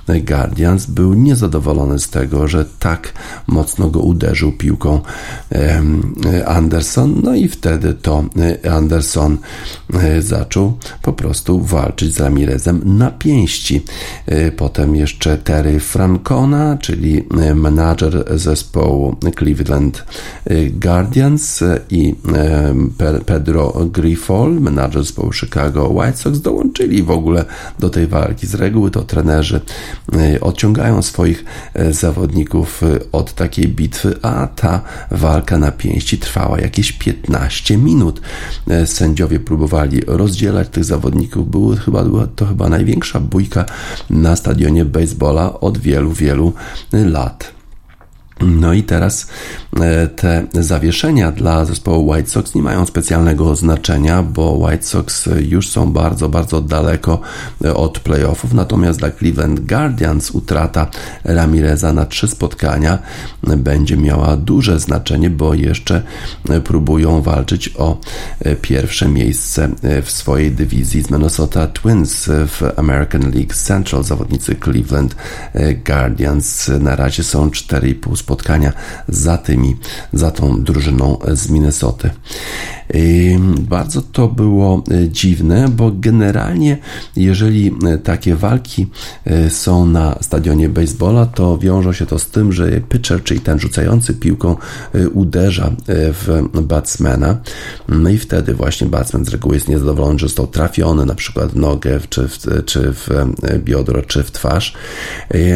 Guardians 0.08 0.86
był 0.86 1.14
niezadowolony 1.14 1.98
z 1.98 2.10
tego, 2.10 2.48
że 2.48 2.64
tak 2.78 3.12
mocno 3.46 3.90
go 3.90 4.00
uderzył 4.00 4.52
piłką 4.52 5.00
Anderson. 6.46 7.20
No 7.24 7.34
i 7.34 7.48
wtedy 7.48 7.94
to 7.94 8.24
e, 8.64 8.72
Anderson 8.72 9.38
e, 9.94 10.22
zaczął 10.22 10.78
po 11.02 11.12
prostu 11.12 11.60
walczyć 11.60 12.14
z 12.14 12.20
Ramirezem 12.20 12.98
na 12.98 13.10
pięści. 13.10 13.82
E, 14.26 14.52
potem 14.52 14.96
jeszcze 14.96 15.38
Terry 15.38 15.80
Francona, 15.80 16.76
czyli 16.80 17.24
menadżer 17.54 18.38
zespołu 18.38 19.16
Cleveland 19.38 20.04
Guardians 20.70 21.64
i 21.90 22.14
Pedro 23.26 23.72
Grifol, 23.92 24.60
menadżer 24.60 25.02
zespołu 25.02 25.32
Chicago 25.32 25.88
White 25.88 26.16
Sox 26.16 26.40
dołączyli 26.40 27.02
w 27.02 27.10
ogóle 27.10 27.44
do 27.78 27.90
tej 27.90 28.06
walki. 28.06 28.46
Z 28.46 28.54
reguły 28.54 28.90
to 28.90 29.02
trenerzy 29.02 29.60
odciągają 30.40 31.02
swoich 31.02 31.44
zawodników 31.90 32.18
zawodników 32.18 32.82
y, 32.82 33.10
od 33.12 33.34
takiej 33.34 33.68
bitwy, 33.68 34.14
a 34.22 34.46
ta 34.46 34.82
walka 35.10 35.58
na 35.58 35.72
pięści 35.72 36.18
trwała 36.18 36.60
jakieś 36.60 36.92
15 36.92 37.78
minut. 37.78 38.20
Sędziowie 38.84 39.40
próbowali 39.40 40.00
rozdzielać 40.06 40.68
tych 40.68 40.84
zawodników. 40.84 41.50
Były 41.50 41.76
chyba, 41.76 42.04
była 42.04 42.26
to 42.26 42.46
chyba 42.46 42.68
największa 42.68 43.20
bójka 43.20 43.64
na 44.10 44.36
stadionie 44.36 44.84
baseballa 44.84 45.60
od 45.60 45.78
wielu, 45.78 46.12
wielu 46.12 46.52
lat. 46.92 47.57
No 48.40 48.72
i 48.72 48.82
teraz 48.82 49.26
e, 49.80 50.08
te 50.08 50.46
zawieszenia 50.54 51.32
dla 51.32 51.64
zespołu 51.64 52.10
White 52.10 52.30
Sox 52.30 52.54
nie 52.54 52.62
mają 52.62 52.86
specjalnego 52.86 53.56
znaczenia, 53.56 54.22
bo 54.22 54.52
White 54.52 54.82
Sox 54.82 55.28
już 55.40 55.68
są 55.68 55.92
bardzo, 55.92 56.28
bardzo 56.28 56.60
daleko 56.60 57.20
e, 57.64 57.74
od 57.74 57.98
playoffów. 57.98 58.54
Natomiast 58.54 58.98
dla 58.98 59.10
Cleveland 59.10 59.60
Guardians 59.60 60.30
utrata 60.30 60.86
Ramireza 61.24 61.92
na 61.92 62.06
trzy 62.06 62.28
spotkania 62.28 62.98
będzie 63.56 63.96
miała 63.96 64.36
duże 64.36 64.80
znaczenie, 64.80 65.30
bo 65.30 65.54
jeszcze 65.54 66.02
próbują 66.64 67.22
walczyć 67.22 67.74
o 67.76 67.98
e, 68.40 68.56
pierwsze 68.56 69.08
miejsce 69.08 69.68
w 70.02 70.10
swojej 70.10 70.50
dywizji 70.52 71.02
z 71.02 71.10
Minnesota 71.10 71.66
Twins 71.66 72.26
w 72.28 72.62
American 72.76 73.22
League 73.22 73.54
Central. 73.54 74.04
Zawodnicy 74.04 74.56
Cleveland 74.64 75.16
Guardians 75.86 76.70
na 76.80 76.96
razie 76.96 77.24
są 77.24 77.48
4,5 77.48 78.27
spotkania 78.28 78.72
za 79.08 79.38
tymi, 79.38 79.76
za 80.12 80.30
tą 80.30 80.62
drużyną 80.62 81.18
z 81.34 81.50
Minnesoty. 81.50 82.10
Bardzo 83.60 84.02
to 84.02 84.28
było 84.28 84.82
e, 84.90 85.08
dziwne, 85.08 85.68
bo 85.68 85.92
generalnie, 85.94 86.78
jeżeli 87.16 87.74
e, 87.86 87.98
takie 87.98 88.36
walki 88.36 88.86
e, 89.24 89.50
są 89.50 89.86
na 89.86 90.18
stadionie 90.20 90.68
baseballa, 90.68 91.26
to 91.26 91.58
wiąże 91.58 91.94
się 91.94 92.06
to 92.06 92.18
z 92.18 92.26
tym, 92.26 92.52
że 92.52 92.80
pitcher, 92.80 93.22
czyli 93.22 93.40
ten 93.40 93.58
rzucający 93.58 94.14
piłką, 94.14 94.56
uderza 95.12 95.70
w 95.88 96.48
batsmana. 96.62 97.40
No 97.88 98.10
i 98.10 98.18
wtedy 98.18 98.54
właśnie 98.54 98.86
batsman 98.86 99.24
z 99.24 99.28
reguły 99.28 99.54
jest 99.54 99.68
niezadowolony, 99.68 100.18
że 100.18 100.26
został 100.26 100.46
trafiony 100.46 101.06
na 101.06 101.14
przykład 101.14 101.52
w 101.52 101.56
nogę, 101.56 102.00
czy 102.08 102.28
w, 102.28 102.38
czy 102.66 102.92
w 102.92 103.08
biodro, 103.58 104.02
czy 104.02 104.22
w 104.22 104.30
twarz. 104.30 104.74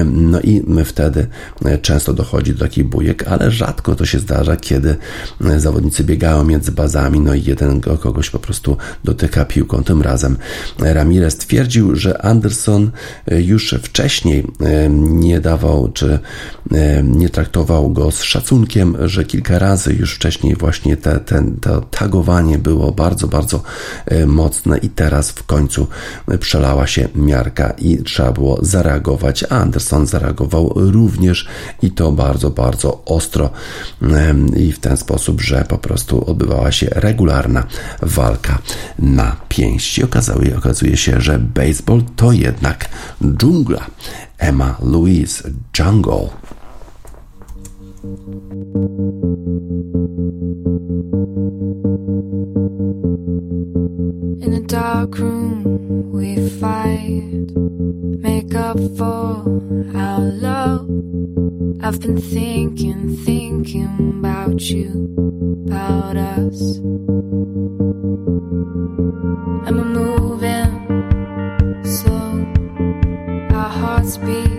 No 0.05 0.41
i 0.41 0.63
wtedy 0.85 1.27
często 1.83 2.13
dochodzi 2.13 2.55
do 2.55 2.62
takich 2.63 2.85
bujek, 2.85 3.29
ale 3.29 3.51
rzadko 3.51 3.95
to 3.95 4.07
się 4.07 4.19
zdarza, 4.19 4.57
kiedy 4.57 4.97
zawodnicy 5.57 6.05
biegają 6.05 6.45
między 6.45 6.73
bazami, 6.73 7.21
no 7.21 7.35
i 7.35 7.45
jeden 7.45 7.81
kogoś 7.81 8.31
po 8.31 8.39
prostu 8.39 8.77
dotyka 9.05 9.45
piłką. 9.45 9.85
Tym 9.85 10.03
razem 10.03 10.37
Ramirez 10.79 11.37
twierdził, 11.37 11.97
że 11.97 12.23
Anderson 12.23 12.91
e, 13.27 13.43
już 13.43 13.75
wcześniej 13.83 14.47
e, 14.61 14.89
nie 14.91 15.41
dawał, 15.41 15.93
czy 15.93 16.19
e, 16.73 17.03
nie 17.03 17.29
traktował 17.29 17.91
go 17.91 18.11
z 18.11 18.23
szacunkiem, 18.23 18.97
że 19.01 19.25
kilka 19.25 19.59
razy 19.59 19.93
już 19.93 20.15
wcześniej 20.15 20.57
właśnie 20.57 20.97
te, 20.97 21.21
to 21.61 21.81
tagowanie 21.81 22.59
było 22.59 22.93
bardzo, 22.93 23.29
bardzo 23.29 23.63
mocne 24.27 24.79
i 24.79 24.89
teraz 24.89 25.31
w 25.31 25.45
końcu 25.45 25.87
przelała 26.41 26.87
się 26.87 27.09
miarka 27.15 27.71
i 27.71 28.03
trzeba 28.03 28.33
było 28.33 28.59
zareagować, 28.63 29.45
a 29.45 29.49
Anderson 29.49 30.07
zareagował 30.07 30.73
również 30.77 31.49
i 31.83 31.91
to 31.91 32.13
bardzo, 32.13 32.51
bardzo 32.53 33.03
ostro 33.05 33.51
i 34.57 34.73
w 34.73 34.79
ten 34.79 34.97
sposób, 34.97 35.41
że 35.41 35.65
po 35.69 35.79
prostu 35.79 36.31
odbywała 36.31 36.73
się 36.73 36.87
regularna 36.91 37.67
walka 38.03 38.59
na 38.99 39.37
pięści. 39.49 40.05
Okazuje, 40.05 40.57
okazuje 40.57 40.97
się, 40.97 41.21
że 41.21 41.39
baseball 41.39 42.03
to 42.17 42.33
jednak 42.33 42.89
dżungla. 43.37 43.87
Emma 44.39 44.77
Louise 44.83 45.51
Jungle. 45.79 46.31
In 54.41 54.55
a 54.55 54.61
dark 54.67 55.19
room 55.19 56.11
we 56.13 56.35
fight, 56.49 56.92
make 57.09 58.55
up 58.55 58.79
for 58.97 59.45
our 59.97 60.21
love. 60.21 60.89
I've 61.83 62.01
been 62.01 62.21
thinking, 62.21 63.17
thinking 63.17 64.15
about 64.19 64.61
you, 64.61 64.89
about 65.67 66.17
us. 66.17 66.79
We're 69.69 69.85
moving 69.85 70.73
slow, 71.85 72.47
our 73.57 73.69
hearts 73.69 74.17
beat 74.19 74.52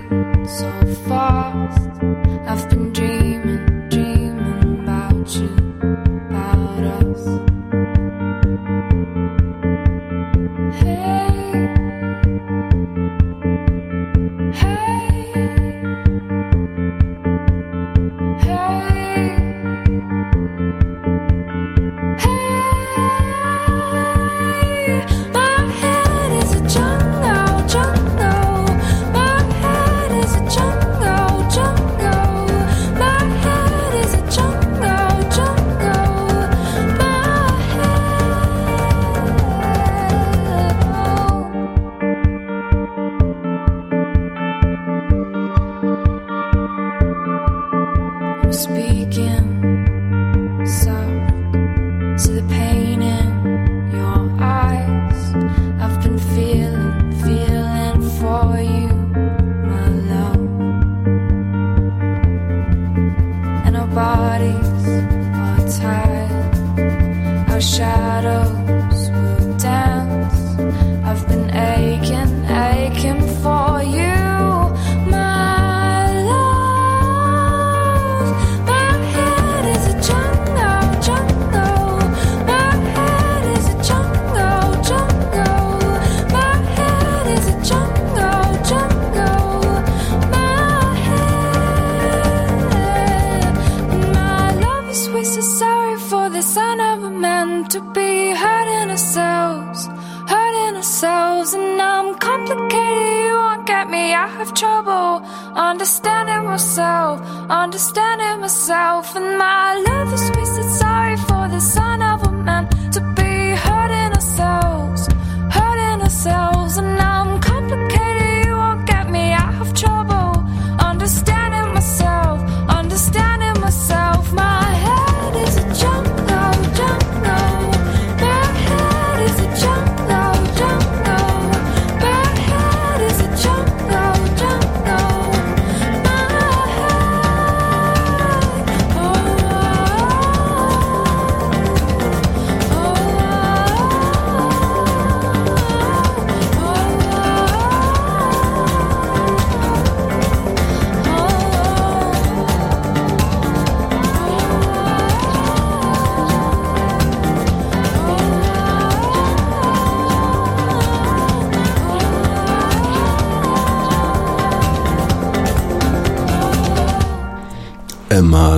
to 97.74 97.82
be 97.92 98.30
hurting 98.36 98.92
ourselves, 98.92 99.88
hurting 100.32 100.76
ourselves. 100.76 101.56
And 101.56 101.82
I'm 101.82 102.14
complicated, 102.20 103.26
you 103.26 103.34
won't 103.34 103.66
get 103.66 103.90
me. 103.90 104.14
I 104.14 104.28
have 104.28 104.54
trouble 104.54 105.26
understanding 105.56 106.44
myself, 106.44 107.20
understanding 107.50 108.42
myself. 108.42 109.16
And 109.16 109.40
my 109.40 109.82
love 109.88 110.14
is 110.14 110.30
wasted. 110.36 110.83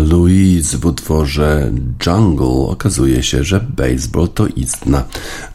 Louise 0.06 0.78
w 0.78 0.86
utworze 0.86 1.72
Jungle 2.06 2.70
okazuje 2.70 3.24
się, 3.24 3.44
że 3.44 3.60
baseball 3.60 4.28
to 4.28 4.48
istna 4.48 5.04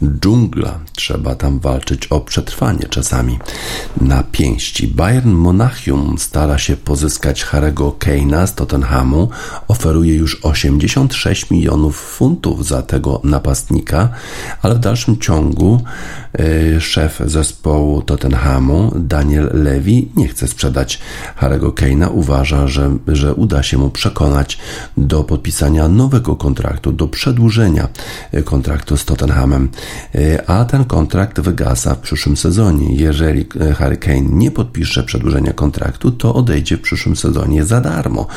dżungla. 0.03 0.79
Trzeba 1.01 1.35
tam 1.35 1.59
walczyć 1.59 2.07
o 2.07 2.19
przetrwanie 2.19 2.85
czasami 2.89 3.39
na 4.01 4.23
pięści. 4.23 4.87
Bayern 4.87 5.31
Monachium 5.31 6.15
stara 6.19 6.57
się 6.57 6.77
pozyskać 6.77 7.43
Harego 7.43 7.91
Kane'a 7.99 8.47
z 8.47 8.55
Tottenhamu. 8.55 9.29
Oferuje 9.67 10.15
już 10.15 10.39
86 10.43 11.51
milionów 11.51 11.97
funtów 11.97 12.67
za 12.67 12.81
tego 12.81 13.21
napastnika, 13.23 14.09
ale 14.61 14.75
w 14.75 14.79
dalszym 14.79 15.19
ciągu 15.19 15.81
e, 16.33 16.81
szef 16.81 17.21
zespołu 17.25 18.01
Tottenhamu 18.01 18.91
Daniel 18.95 19.49
Levy 19.53 20.05
nie 20.15 20.27
chce 20.27 20.47
sprzedać 20.47 20.99
Harego 21.35 21.69
Kane'a. 21.69 22.09
Uważa, 22.13 22.67
że, 22.67 22.97
że 23.07 23.33
uda 23.33 23.63
się 23.63 23.77
mu 23.77 23.89
przekonać 23.89 24.57
do 24.97 25.23
podpisania 25.23 25.87
nowego 25.87 26.35
kontraktu, 26.35 26.91
do 26.91 27.07
przedłużenia 27.07 27.87
e, 28.31 28.43
kontraktu 28.43 28.97
z 28.97 29.05
Tottenhamem, 29.05 29.69
E, 30.15 30.49
a 30.49 30.65
ten 30.65 30.85
kontrakt 30.91 31.39
wygasa 31.39 31.95
w 31.95 31.99
przyszłym 31.99 32.37
sezonie. 32.37 32.95
Jeżeli 32.95 33.45
e, 33.61 33.73
Harry 33.73 33.97
Kane 33.97 34.21
nie 34.21 34.51
podpisze 34.51 35.03
przedłużenia 35.03 35.53
kontraktu, 35.53 36.11
to 36.11 36.33
odejdzie 36.33 36.77
w 36.77 36.81
przyszłym 36.81 37.15
sezonie 37.15 37.65
za 37.65 37.81
darmo. 37.81 38.27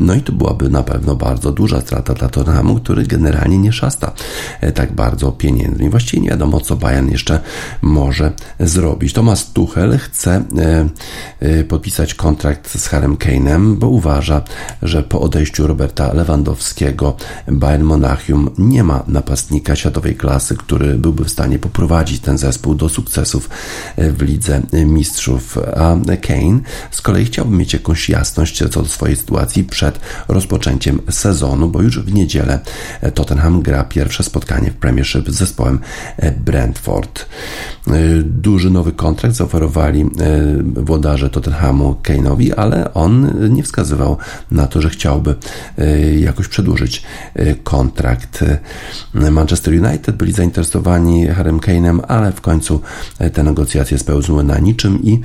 No 0.00 0.14
i 0.14 0.20
to 0.20 0.32
byłaby 0.32 0.68
na 0.68 0.82
pewno 0.82 1.14
bardzo 1.16 1.52
duża 1.52 1.80
strata 1.80 2.14
dla 2.14 2.28
Tottenhamu, 2.28 2.76
który 2.76 3.02
generalnie 3.02 3.58
nie 3.58 3.72
szasta 3.72 4.12
e, 4.60 4.72
tak 4.72 4.92
bardzo 4.92 5.32
pieniędzmi. 5.32 5.90
Właściwie 5.90 6.22
nie 6.22 6.30
wiadomo, 6.30 6.60
co 6.60 6.76
Bayern 6.76 7.10
jeszcze 7.10 7.40
może 7.82 8.32
zrobić. 8.60 9.12
Thomas 9.12 9.52
Tuchel 9.52 9.98
chce 9.98 10.44
podpisać 11.68 12.14
kontrakt 12.14 12.78
z 12.78 12.86
Harrym 12.86 13.16
Kane'em, 13.16 13.74
bo 13.76 13.88
uważa, 13.88 14.42
że 14.82 15.02
po 15.02 15.20
odejściu 15.20 15.66
Roberta 15.66 16.12
Lewandowskiego 16.12 17.16
Bayern 17.48 17.82
Monachium 17.82 18.50
nie 18.58 18.84
ma 18.84 19.04
napastnika 19.08 19.76
światowej 19.76 20.16
klasy, 20.16 20.56
który 20.56 20.94
byłby 20.94 21.24
w 21.24 21.30
stanie 21.30 21.58
poprowadzić 21.58 21.87
ten 22.22 22.38
zespół 22.38 22.74
do 22.74 22.88
sukcesów 22.88 23.50
w 23.98 24.22
Lidze 24.22 24.62
Mistrzów. 24.72 25.58
A 25.76 25.96
Kane 26.16 26.60
z 26.90 27.00
kolei 27.00 27.24
chciałby 27.24 27.56
mieć 27.56 27.72
jakąś 27.72 28.08
jasność 28.08 28.64
co 28.70 28.82
do 28.82 28.88
swojej 28.88 29.16
sytuacji 29.16 29.64
przed 29.64 30.00
rozpoczęciem 30.28 31.00
sezonu, 31.10 31.68
bo 31.68 31.82
już 31.82 32.00
w 32.00 32.12
niedzielę 32.12 32.58
Tottenham 33.14 33.62
gra 33.62 33.84
pierwsze 33.84 34.22
spotkanie 34.22 34.70
w 34.70 34.74
Premiership 34.74 35.30
z 35.30 35.34
zespołem 35.34 35.78
Brentford. 36.44 37.26
Duży 38.24 38.70
nowy 38.70 38.92
kontrakt 38.92 39.36
zaoferowali 39.36 40.10
włodarze 40.76 41.30
Tottenhamu 41.30 41.96
Kane'owi, 42.02 42.52
ale 42.56 42.94
on 42.94 43.34
nie 43.54 43.62
wskazywał 43.62 44.16
na 44.50 44.66
to, 44.66 44.82
że 44.82 44.90
chciałby 44.90 45.34
jakoś 46.18 46.48
przedłużyć 46.48 47.02
kontrakt. 47.64 48.44
Manchester 49.14 49.74
United 49.84 50.16
byli 50.16 50.32
zainteresowani 50.32 51.26
Harrym 51.26 51.60
Ale 52.08 52.32
w 52.32 52.40
końcu 52.40 52.80
te 53.32 53.42
negocjacje 53.42 53.98
spełzły 53.98 54.44
na 54.44 54.58
niczym 54.58 55.02
i 55.04 55.20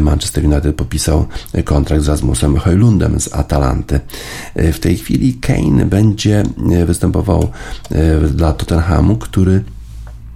Manchester 0.00 0.44
United 0.44 0.76
podpisał 0.76 1.26
kontrakt 1.64 2.02
z 2.02 2.08
Rasmusem 2.08 2.56
Hojlundem 2.56 3.20
z 3.20 3.34
Atalanty. 3.34 4.00
W 4.56 4.78
tej 4.78 4.96
chwili 4.96 5.34
Kane 5.34 5.86
będzie 5.86 6.42
występował 6.86 7.48
dla 8.34 8.52
Tottenhamu, 8.52 9.16
który 9.16 9.64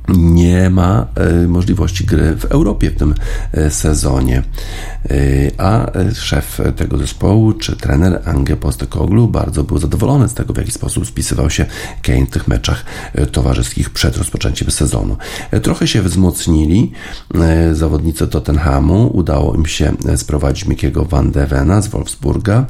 nie 0.09 0.71
ma 0.71 1.07
e, 1.15 1.49
możliwości 1.49 2.05
gry 2.05 2.37
w 2.37 2.45
Europie 2.45 2.91
w 2.91 2.97
tym 2.97 3.15
e, 3.53 3.71
sezonie. 3.71 4.43
E, 5.11 5.15
a 5.59 5.91
szef 6.15 6.61
tego 6.77 6.99
zespołu, 6.99 7.53
czy 7.53 7.77
trener 7.77 8.23
Ange 8.25 8.57
Postecoglou 8.57 9.29
bardzo 9.29 9.65
był 9.65 9.79
zadowolony 9.79 10.29
z 10.29 10.35
tego, 10.35 10.55
w 10.55 10.57
jaki 10.57 10.71
sposób 10.73 11.07
spisywał 11.07 11.51
się 11.51 11.67
Kane 12.03 12.27
w 12.27 12.31
tych 12.31 12.49
meczach 12.49 12.85
towarzyskich 13.33 13.91
przed 13.91 14.17
rozpoczęciem 14.17 14.71
sezonu. 14.71 15.17
Trochę 15.63 15.87
się 15.87 16.03
wzmocnili 16.03 16.93
zawodnicy 17.73 18.27
Tottenhamu. 18.27 19.07
Udało 19.07 19.55
im 19.55 19.67
się 19.67 19.93
sprowadzić 20.17 20.67
Mikiego 20.67 21.05
Van 21.05 21.31
de 21.31 21.47
Vena 21.47 21.83
z 21.83 21.89
Wolfsburga, 21.89 22.67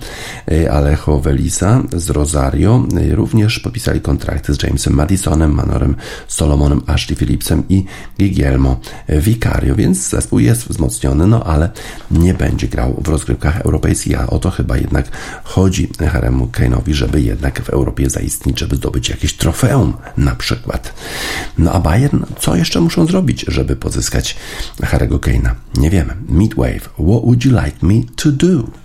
Alejo 0.70 1.20
Velisa 1.20 1.82
z 1.96 2.10
Rosario. 2.10 2.84
Również 3.10 3.58
podpisali 3.58 4.00
kontrakty 4.00 4.54
z 4.54 4.62
Jamesem 4.62 4.94
Madisonem, 4.94 5.54
Manorem 5.54 5.96
Solomonem, 6.28 6.82
Ashley 6.86 7.16
Phillipsem 7.22 7.62
i 7.68 7.84
Guillermo 8.18 8.80
Vicario, 9.08 9.74
więc 9.74 10.08
zespół 10.08 10.38
jest 10.38 10.68
wzmocniony, 10.68 11.26
no 11.26 11.44
ale 11.44 11.70
nie 12.10 12.34
będzie 12.34 12.68
grał 12.68 13.00
w 13.04 13.08
rozgrywkach 13.08 13.60
europejskich, 13.60 14.20
a 14.20 14.26
o 14.26 14.38
to 14.38 14.50
chyba 14.50 14.76
jednak 14.76 15.08
chodzi 15.44 15.88
Haremu 16.12 16.46
Kane'owi, 16.46 16.92
żeby 16.92 17.20
jednak 17.20 17.62
w 17.62 17.70
Europie 17.70 18.10
zaistnieć, 18.10 18.60
żeby 18.60 18.76
zdobyć 18.76 19.08
jakieś 19.08 19.34
trofeum 19.34 19.94
na 20.16 20.34
przykład. 20.34 20.94
No 21.58 21.72
a 21.72 21.80
Bayern, 21.80 22.24
co 22.38 22.56
jeszcze 22.56 22.80
muszą 22.80 23.06
zrobić, 23.06 23.44
żeby 23.48 23.76
pozyskać 23.76 24.36
Harego 24.82 25.18
Kane'a? 25.18 25.50
Nie 25.76 25.90
wiemy. 25.90 26.14
Midwave, 26.28 26.80
what 26.80 27.22
would 27.22 27.44
you 27.44 27.50
like 27.64 27.76
me 27.82 27.94
to 28.16 28.32
do? 28.32 28.81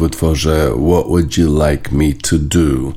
W 0.00 0.06
utworze 0.06 0.70
What 0.76 1.06
Would 1.08 1.38
You 1.38 1.64
Like 1.66 1.92
Me 1.92 2.14
to 2.14 2.38
Do. 2.38 2.94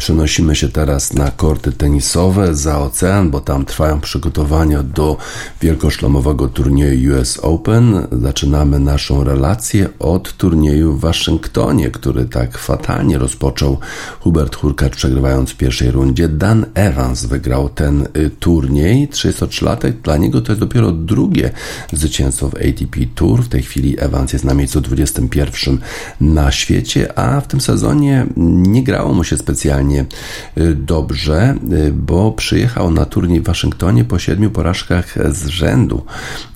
Przenosimy 0.00 0.56
się 0.56 0.68
teraz 0.68 1.12
na 1.12 1.30
korty 1.30 1.72
tenisowe 1.72 2.54
za 2.54 2.78
ocean, 2.78 3.30
bo 3.30 3.40
tam 3.40 3.64
trwają 3.64 4.00
przygotowania 4.00 4.82
do 4.82 5.16
wielkoszlemowego 5.60 6.48
turnieju 6.48 7.14
US 7.14 7.38
Open. 7.42 8.06
Zaczynamy 8.12 8.78
naszą 8.78 9.24
relację 9.24 9.88
od 9.98 10.36
turnieju 10.36 10.92
w 10.92 11.00
Waszyngtonie, 11.00 11.90
który 11.90 12.24
tak 12.24 12.58
fatalnie 12.58 13.18
rozpoczął 13.18 13.78
Hubert 14.20 14.56
Hurkacz 14.56 14.96
przegrywając 14.96 15.50
w 15.50 15.56
pierwszej 15.56 15.90
rundzie. 15.90 16.28
Dan 16.28 16.66
Evans 16.74 17.24
wygrał 17.24 17.68
ten 17.68 18.08
y, 18.16 18.30
turniej. 18.30 19.08
33-latek, 19.08 19.92
dla 19.92 20.16
niego 20.16 20.40
to 20.40 20.52
jest 20.52 20.60
dopiero 20.60 20.92
drugie 20.92 21.50
zwycięstwo 21.92 22.48
w 22.48 22.54
ATP 22.54 23.00
Tour. 23.14 23.42
W 23.42 23.48
tej 23.48 23.62
chwili 23.62 23.96
Evans 24.00 24.32
jest 24.32 24.44
na 24.44 24.54
miejscu 24.54 24.80
21 24.80 25.78
na 26.20 26.52
świecie, 26.52 27.18
a 27.18 27.40
w 27.40 27.46
tym 27.46 27.60
sezonie 27.60 28.26
nie 28.36 28.82
grało 28.82 29.14
mu 29.14 29.24
się 29.24 29.36
specjalnie 29.36 29.89
y, 29.98 30.74
dobrze, 30.74 31.54
y, 31.72 31.92
bo 31.92 32.32
przyjechał 32.32 32.90
na 32.90 33.04
turniej 33.04 33.40
w 33.40 33.44
Waszyngtonie 33.44 34.04
po 34.04 34.18
siedmiu 34.18 34.50
porażkach 34.50 35.34
z 35.34 35.46
rzędu, 35.46 36.04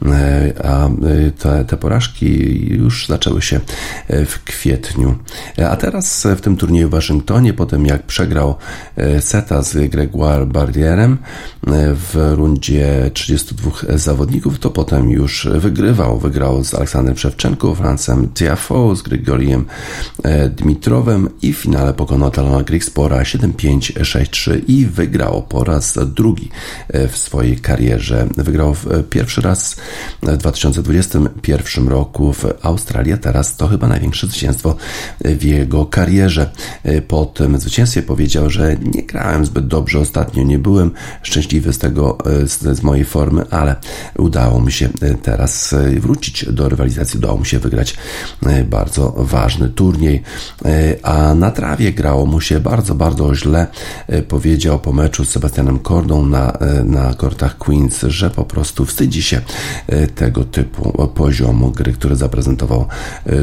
y, 0.03 0.09
a 0.64 0.89
te, 1.39 1.64
te 1.64 1.76
porażki 1.76 2.26
już 2.74 3.07
zaczęły 3.07 3.43
się 3.43 3.61
w 4.09 4.45
kwietniu. 4.45 5.14
A 5.70 5.76
teraz 5.76 6.26
w 6.37 6.41
tym 6.41 6.57
turnieju 6.57 6.89
w 6.89 6.91
Waszyngtonie, 6.91 7.53
po 7.53 7.66
tym 7.66 7.87
jak 7.87 8.03
przegrał 8.03 8.55
seta 9.20 9.62
z 9.62 9.91
Gregoire 9.91 10.47
Barrierem 10.47 11.18
w 11.95 12.32
rundzie 12.35 13.11
32 13.14 13.70
zawodników, 13.99 14.59
to 14.59 14.70
potem 14.70 15.11
już 15.11 15.49
wygrywał. 15.55 16.18
Wygrał 16.18 16.64
z 16.64 16.74
Aleksandrem 16.74 17.16
Szewczenką, 17.16 17.74
Francem 17.74 18.28
Tiafoe, 18.35 18.97
z 18.97 19.03
Grigoriem 19.03 19.64
Dmitrowem 20.51 21.28
i 21.43 21.53
w 21.53 21.57
finale 21.57 21.95
pokonał 21.95 22.30
Talona 22.30 22.62
Grigspora 22.62 23.23
7-5, 23.24 23.78
6-3 23.78 24.60
i 24.68 24.86
wygrał 24.86 25.42
po 25.42 25.64
raz 25.64 25.98
drugi 26.06 26.48
e, 26.88 27.08
w 27.08 27.16
swojej 27.16 27.56
karierze. 27.56 28.26
Wygrał 28.36 28.76
e, 28.90 29.02
pierwszy 29.02 29.40
raz 29.40 29.76
w 30.22 30.36
2021 30.36 31.88
roku 31.88 32.32
w 32.32 32.44
Australii, 32.62 33.18
teraz 33.18 33.56
to 33.56 33.68
chyba 33.68 33.88
największe 33.88 34.26
zwycięstwo 34.26 34.76
w 35.24 35.44
jego 35.44 35.86
karierze. 35.86 36.50
Po 37.08 37.26
tym 37.26 37.60
zwycięstwie 37.60 38.02
powiedział, 38.02 38.50
że 38.50 38.76
nie 38.94 39.02
grałem 39.02 39.46
zbyt 39.46 39.66
dobrze 39.66 39.98
ostatnio, 39.98 40.42
nie 40.42 40.58
byłem 40.58 40.90
szczęśliwy 41.22 41.72
z 41.72 41.78
tego, 41.78 42.18
z, 42.46 42.78
z 42.78 42.82
mojej 42.82 43.04
formy, 43.04 43.44
ale 43.50 43.76
udało 44.18 44.60
mi 44.60 44.72
się 44.72 44.88
teraz 45.22 45.74
wrócić 46.00 46.44
do 46.44 46.68
rywalizacji, 46.68 47.18
udało 47.18 47.38
mu 47.38 47.44
się 47.44 47.58
wygrać 47.58 47.96
bardzo 48.64 49.14
ważny 49.16 49.68
turniej, 49.68 50.22
a 51.02 51.34
na 51.34 51.50
trawie 51.50 51.92
grało 51.92 52.26
mu 52.26 52.40
się 52.40 52.60
bardzo, 52.60 52.94
bardzo 52.94 53.13
źle. 53.34 53.66
Powiedział 54.28 54.78
po 54.78 54.92
meczu 54.92 55.24
z 55.24 55.28
Sebastianem 55.28 55.78
Kordą 55.78 56.26
na, 56.26 56.58
na 56.84 57.14
kortach 57.14 57.58
Queens, 57.58 58.00
że 58.02 58.30
po 58.30 58.44
prostu 58.44 58.84
wstydzi 58.84 59.22
się 59.22 59.40
tego 60.14 60.44
typu 60.44 61.08
poziomu 61.14 61.70
gry, 61.70 61.92
który 61.92 62.16
zaprezentował 62.16 62.86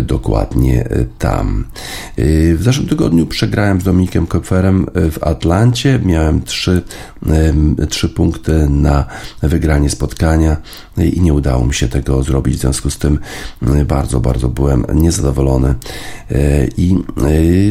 dokładnie 0.02 0.90
tam. 1.20 1.66
W 2.56 2.60
zeszłym 2.62 2.88
tygodniu 2.88 3.26
przegrałem 3.26 3.82
z 3.82 3.84
Dominikiem 3.84 4.28
Kopferem 4.28 4.88
w 5.12 5.24
Atlancie. 5.24 6.00
Miałem 6.04 6.42
trzy, 6.44 6.82
trzy 7.90 8.10
punkty 8.10 8.70
na 8.70 9.06
wygranie 9.42 9.90
spotkania 9.90 10.58
i 10.98 11.22
nie 11.22 11.34
udało 11.34 11.66
mi 11.66 11.74
się 11.74 11.88
tego 11.88 12.24
zrobić. 12.24 12.56
W 12.56 12.60
związku 12.60 12.90
z 12.90 12.98
tym 12.98 13.20
bardzo, 13.88 14.20
bardzo 14.20 14.50
byłem 14.50 14.86
niezadowolony 14.94 15.76
e, 16.32 16.68
i 16.78 16.96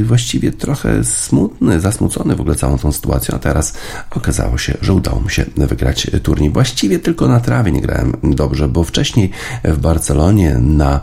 e, 0.00 0.04
właściwie 0.04 0.52
trochę 0.52 1.04
smutny, 1.04 1.79
zasmucony 1.80 2.36
w 2.36 2.40
ogóle 2.40 2.56
całą 2.56 2.78
tą 2.78 2.92
sytuacją, 2.92 3.34
a 3.34 3.38
teraz 3.38 3.74
okazało 4.10 4.58
się, 4.58 4.78
że 4.82 4.92
udało 4.92 5.20
mi 5.20 5.30
się 5.30 5.44
wygrać 5.56 6.10
turniej. 6.22 6.50
Właściwie 6.50 6.98
tylko 6.98 7.28
na 7.28 7.40
trawie 7.40 7.72
nie 7.72 7.80
grałem 7.80 8.16
dobrze, 8.22 8.68
bo 8.68 8.84
wcześniej 8.84 9.30
w 9.64 9.78
Barcelonie 9.78 10.54
na 10.58 11.00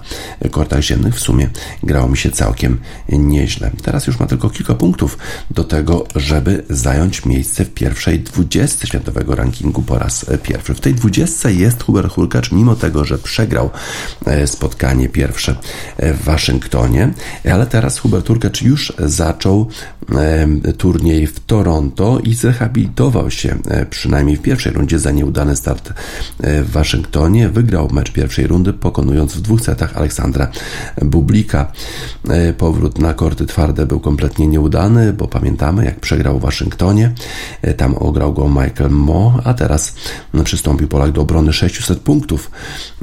kortach 0.51 0.81
ziemnych 0.81 1.15
w 1.15 1.19
sumie 1.19 1.49
grało 1.83 2.09
mi 2.09 2.17
się 2.17 2.31
całkiem 2.31 2.79
nieźle. 3.09 3.71
Teraz 3.83 4.07
już 4.07 4.19
ma 4.19 4.25
tylko 4.25 4.49
kilka 4.49 4.75
punktów 4.75 5.17
do 5.51 5.63
tego, 5.63 6.05
żeby 6.15 6.63
zająć 6.69 7.25
miejsce 7.25 7.65
w 7.65 7.73
pierwszej 7.73 8.19
20 8.19 8.87
światowego 8.87 9.35
rankingu 9.35 9.81
po 9.81 9.99
raz 9.99 10.25
pierwszy. 10.43 10.73
W 10.73 10.79
tej 10.79 10.93
20 10.93 11.49
jest 11.49 11.83
Hubert 11.83 12.13
Hurkacz, 12.13 12.51
mimo 12.51 12.75
tego, 12.75 13.05
że 13.05 13.17
przegrał 13.17 13.69
e, 14.25 14.47
spotkanie 14.47 15.09
pierwsze 15.09 15.55
w 15.99 16.23
Waszyngtonie, 16.23 17.13
ale 17.51 17.65
teraz 17.65 17.99
Hubert 17.99 18.27
Hurkacz 18.27 18.61
już 18.61 18.93
zaczął 18.99 19.67
turniej 20.73 21.27
w 21.27 21.39
Toronto 21.39 22.19
i 22.19 22.33
zrehabilitował 22.33 23.31
się 23.31 23.57
e, 23.67 23.85
przynajmniej 23.85 24.37
w 24.37 24.41
pierwszej 24.41 24.73
rundzie 24.73 24.99
za 24.99 25.11
nieudany 25.11 25.55
start 25.55 25.93
e, 26.39 26.63
w 26.63 26.71
Waszyngtonie. 26.71 27.49
Wygrał 27.49 27.89
mecz 27.91 28.11
pierwszej 28.11 28.47
rundy, 28.47 28.73
pokonując 28.73 29.33
w 29.33 29.41
dwóch 29.41 29.61
setach 29.61 29.97
Aleksandra 29.97 30.47
Bublika. 31.01 31.71
Powrót 32.57 32.99
na 32.99 33.13
korty 33.13 33.45
twarde 33.45 33.85
był 33.85 33.99
kompletnie 33.99 34.47
nieudany, 34.47 35.13
bo 35.13 35.27
pamiętamy, 35.27 35.85
jak 35.85 35.99
przegrał 35.99 36.39
w 36.39 36.41
Waszyngtonie. 36.41 37.11
Tam 37.77 37.95
ograł 37.95 38.33
go 38.33 38.49
Michael 38.49 38.89
Mo, 38.89 39.39
a 39.43 39.53
teraz 39.53 39.95
no, 40.33 40.43
przystąpił 40.43 40.87
Polak 40.87 41.11
do 41.11 41.21
obrony 41.21 41.53
600 41.53 41.99
punktów, 41.99 42.51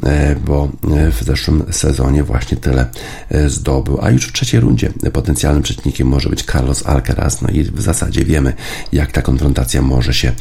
e, 0.03 0.37
bo 0.37 0.69
e, 0.97 1.11
w 1.11 1.23
zeszłym 1.23 1.65
sezonie 1.71 2.25
właśnie 2.25 2.57
tyle 2.57 2.87
e, 3.29 3.51
zdobył. 3.51 3.99
A 4.03 4.11
już 4.11 4.29
w 4.29 4.33
trzeciej 4.33 4.61
rundzie 4.61 4.93
potencjalnym 5.13 5.63
przeciwnikiem 5.63 6.09
może 6.09 6.29
być 6.29 6.43
Carlos 6.43 6.87
Alcaraz. 6.87 7.43
No 7.43 7.49
i 7.55 7.65
w 7.65 7.81
zasadzie 7.81 8.25
wiemy, 8.25 8.53
jak 8.93 9.13
ta 9.13 9.23
konfrontacja 9.23 9.83
może 9.83 10.15
się 10.15 10.33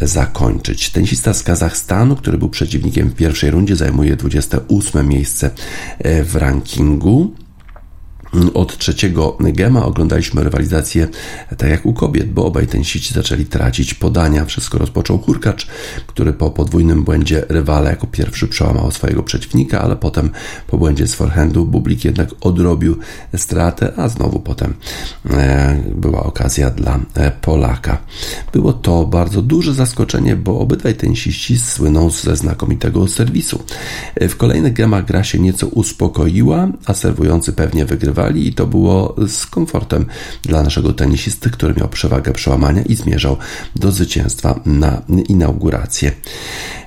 zakończyć. 0.00 0.90
Tenisista 0.90 1.34
z 1.34 1.42
Kazachstanu, 1.42 2.16
który 2.16 2.38
był 2.38 2.48
przeciwnikiem 2.48 3.08
w 3.08 3.14
pierwszej 3.14 3.50
rundzie, 3.50 3.76
zajmuje 3.76 4.16
28 4.16 5.08
miejsce 5.08 5.50
w 6.24 6.36
rankingu. 6.36 7.34
Od 8.54 8.78
trzeciego 8.78 9.36
gema 9.40 9.84
oglądaliśmy 9.84 10.44
rywalizację 10.44 11.08
tak 11.58 11.70
jak 11.70 11.86
u 11.86 11.92
kobiet, 11.92 12.32
bo 12.32 12.44
obaj 12.44 12.66
tenisici 12.66 13.14
zaczęli 13.14 13.44
tracić 13.44 13.94
podania. 13.94 14.44
Wszystko 14.44 14.78
rozpoczął 14.78 15.18
Hurkacz, 15.18 15.66
który 16.06 16.32
po 16.32 16.50
podwójnym 16.50 17.04
błędzie 17.04 17.44
rywala 17.48 17.90
jako 17.90 18.06
pierwszy 18.06 18.48
przełamał 18.48 18.90
swojego 18.90 19.22
przeciwnika, 19.22 19.80
ale 19.80 19.96
potem 19.96 20.30
po 20.66 20.78
błędzie 20.78 21.06
z 21.06 21.14
forehandu 21.14 21.66
Bublik 21.66 22.04
jednak 22.04 22.28
odrobił 22.40 22.96
stratę, 23.36 23.92
a 23.96 24.08
znowu 24.08 24.40
potem 24.40 24.74
e, 25.30 25.76
była 25.94 26.22
okazja 26.22 26.70
dla 26.70 27.00
e, 27.14 27.30
Polaka. 27.30 27.98
Było 28.52 28.72
to 28.72 29.06
bardzo 29.06 29.42
duże 29.42 29.74
zaskoczenie, 29.74 30.36
bo 30.36 30.58
obydwaj 30.58 30.94
tenisiści 30.94 31.58
słyną 31.58 32.10
ze 32.10 32.36
znakomitego 32.36 33.08
serwisu. 33.08 33.62
E, 34.14 34.28
w 34.28 34.36
kolejnych 34.36 34.72
gemach 34.72 35.04
gra 35.04 35.24
się 35.24 35.38
nieco 35.38 35.66
uspokoiła, 35.66 36.68
a 36.86 36.94
serwujący 36.94 37.52
pewnie 37.52 37.84
wygrywa 37.84 38.19
i 38.28 38.52
to 38.52 38.66
było 38.66 39.16
z 39.28 39.46
komfortem 39.46 40.06
dla 40.42 40.62
naszego 40.62 40.92
tenisisty, 40.92 41.50
który 41.50 41.74
miał 41.74 41.88
przewagę 41.88 42.32
przełamania 42.32 42.82
i 42.82 42.94
zmierzał 42.94 43.36
do 43.76 43.92
zwycięstwa 43.92 44.60
na 44.66 45.02
inaugurację. 45.28 46.12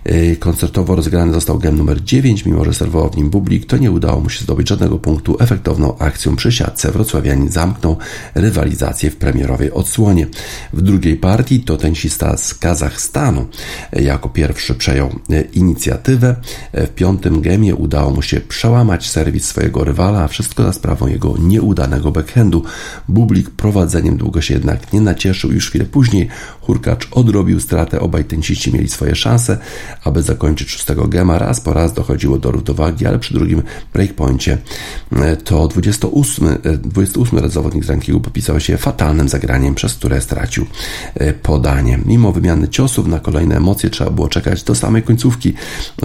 Y, 0.09 0.37
koncertowo 0.39 0.95
rozgrany 0.95 1.33
został 1.33 1.59
gem 1.59 1.77
numer 1.77 2.03
9, 2.03 2.45
mimo 2.45 2.65
że 2.65 2.73
serwował 2.73 3.09
w 3.09 3.17
nim 3.17 3.29
Bublik, 3.29 3.65
to 3.65 3.77
nie 3.77 3.91
udało 3.91 4.21
mu 4.21 4.29
się 4.29 4.43
zdobyć 4.43 4.69
żadnego 4.69 4.99
punktu. 4.99 5.37
Efektowną 5.39 5.97
akcją 5.97 6.35
przy 6.35 6.51
siatce 6.51 6.91
wrocławianin 6.91 7.49
zamknął 7.49 7.97
rywalizację 8.35 9.11
w 9.11 9.15
premierowej 9.15 9.71
odsłonie. 9.71 10.27
W 10.73 10.81
drugiej 10.81 11.15
partii 11.15 11.59
to 11.59 11.77
tenisista 11.77 12.37
z 12.37 12.53
Kazachstanu 12.53 13.47
jako 13.93 14.29
pierwszy 14.29 14.75
przejął 14.75 15.09
y, 15.29 15.47
inicjatywę. 15.53 16.35
W 16.73 16.89
piątym 16.89 17.41
gemie 17.41 17.75
udało 17.75 18.11
mu 18.11 18.21
się 18.21 18.41
przełamać 18.41 19.09
serwis 19.09 19.45
swojego 19.45 19.83
rywala, 19.83 20.23
a 20.23 20.27
wszystko 20.27 20.63
za 20.63 20.73
sprawą 20.73 21.07
jego 21.07 21.22
nieudanego 21.39 22.11
backhandu. 22.11 22.63
Bublik 23.07 23.49
prowadzeniem 23.49 24.17
długo 24.17 24.41
się 24.41 24.53
jednak 24.53 24.93
nie 24.93 25.01
nacieszył. 25.01 25.51
Już 25.51 25.69
chwilę 25.69 25.85
później 25.85 26.27
Hurkacz 26.61 27.07
odrobił 27.11 27.59
stratę, 27.59 27.99
obaj 27.99 28.25
tenisiści 28.25 28.73
mieli 28.73 28.89
swoje 28.89 29.15
szanse, 29.15 29.57
aby 30.03 30.21
zakończyć 30.21 30.69
szóstego 30.69 31.07
gema. 31.07 31.39
Raz 31.39 31.61
po 31.61 31.73
raz 31.73 31.93
dochodziło 31.93 32.37
do 32.37 32.51
równowagi, 32.51 33.05
ale 33.05 33.19
przy 33.19 33.33
drugim 33.33 33.61
breakpoincie 33.93 34.57
e, 35.11 35.37
to 35.37 35.67
28, 35.67 36.47
28 36.83 37.39
raz 37.39 37.51
zawodnik 37.51 37.85
z 37.85 37.89
rankingu 37.89 38.19
popisał 38.19 38.59
się 38.59 38.77
fatalnym 38.77 39.29
zagraniem, 39.29 39.75
przez 39.75 39.93
które 39.93 40.21
stracił 40.21 40.65
e, 41.15 41.33
podanie. 41.33 41.99
Mimo 42.05 42.31
wymiany 42.31 42.67
ciosów 42.67 43.07
na 43.07 43.19
kolejne 43.19 43.57
emocje 43.57 43.89
trzeba 43.89 44.11
było 44.11 44.27
czekać 44.27 44.63
do 44.63 44.75
samej 44.75 45.03
końcówki. 45.03 45.53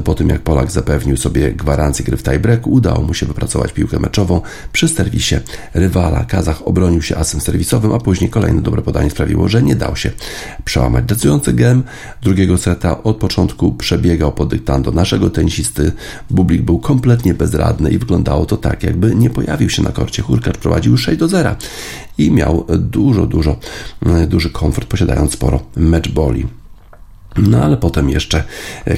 Po 0.04 0.14
tym 0.14 0.28
jak 0.28 0.40
Polak 0.40 0.70
zapewnił 0.70 1.16
sobie 1.16 1.52
gwarancję 1.52 2.04
gry 2.04 2.16
w 2.16 2.22
tiebreaku, 2.22 2.70
udało 2.70 3.02
mu 3.02 3.14
się 3.14 3.26
wypracować 3.26 3.72
piłkę 3.72 3.98
meczową 3.98 4.40
przy 4.72 4.88
serwisie 5.08 5.36
rywala. 5.74 6.24
Kazach 6.24 6.66
obronił 6.66 7.02
się 7.02 7.16
asem 7.16 7.40
serwisowym, 7.40 7.92
a 7.92 7.98
później 7.98 8.30
kolejne 8.30 8.62
dobre 8.62 8.82
podanie 8.82 9.10
sprawiło, 9.10 9.48
że 9.48 9.62
nie 9.62 9.76
dał 9.76 9.96
się 9.96 10.10
przełamać. 10.64 11.04
Decydujący 11.04 11.52
gem 11.52 11.82
drugiego 12.22 12.58
seta 12.58 13.02
od 13.02 13.16
początku 13.16 13.72
przebiegał 13.72 14.32
pod 14.32 14.48
dyktando 14.48 14.90
naszego 14.90 15.30
tenisisty. 15.30 15.92
Bublik 16.30 16.62
był 16.62 16.78
kompletnie 16.78 17.34
bezradny 17.34 17.90
i 17.90 17.98
wyglądało 17.98 18.46
to 18.46 18.56
tak, 18.56 18.82
jakby 18.82 19.14
nie 19.14 19.30
pojawił 19.30 19.70
się 19.70 19.82
na 19.82 19.92
korcie. 19.92 20.22
Hurkacz 20.22 20.58
prowadził 20.58 20.96
6 20.96 21.18
do 21.18 21.28
0 21.28 21.56
i 22.18 22.30
miał 22.30 22.66
dużo, 22.78 23.26
dużo, 23.26 23.58
duży 24.28 24.50
komfort, 24.50 24.88
posiadając 24.88 25.32
sporo 25.32 25.60
matchballi. 25.76 26.57
No 27.38 27.64
ale 27.64 27.76
potem 27.76 28.10
jeszcze 28.10 28.44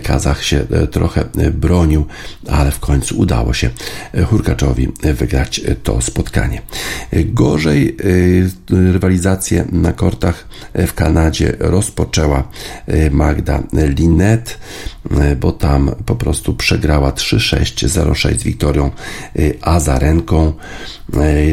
Kazach 0.03 0.45
się 0.45 0.65
e, 0.71 0.87
trochę 0.87 1.25
e, 1.39 1.51
bronił, 1.51 2.07
ale 2.49 2.71
w 2.71 2.81
końcu 2.81 3.19
udało 3.19 3.55
się 3.55 3.71
e, 4.15 4.23
Hurkaczowi 4.23 4.89
wygrać 5.03 5.61
to 5.83 6.01
spotkanie. 6.01 6.63
Gorzej 7.13 7.97
rywalizację 8.69 9.65
na 9.73 9.93
kortach 9.93 10.49
w 10.75 10.95
Kanadzie 10.95 11.57
rozpoczęła 11.59 12.49
Magda 13.11 13.63
Linet, 13.73 14.59
bo 15.41 15.53
tam 15.53 15.91
po 16.07 16.17
prostu 16.17 16.55
przegrała 16.55 17.11
3-6, 17.11 17.89
0-6 17.89 18.39
z 18.39 18.43
Wiktorią 18.43 18.91
Azarenką. 19.61 20.53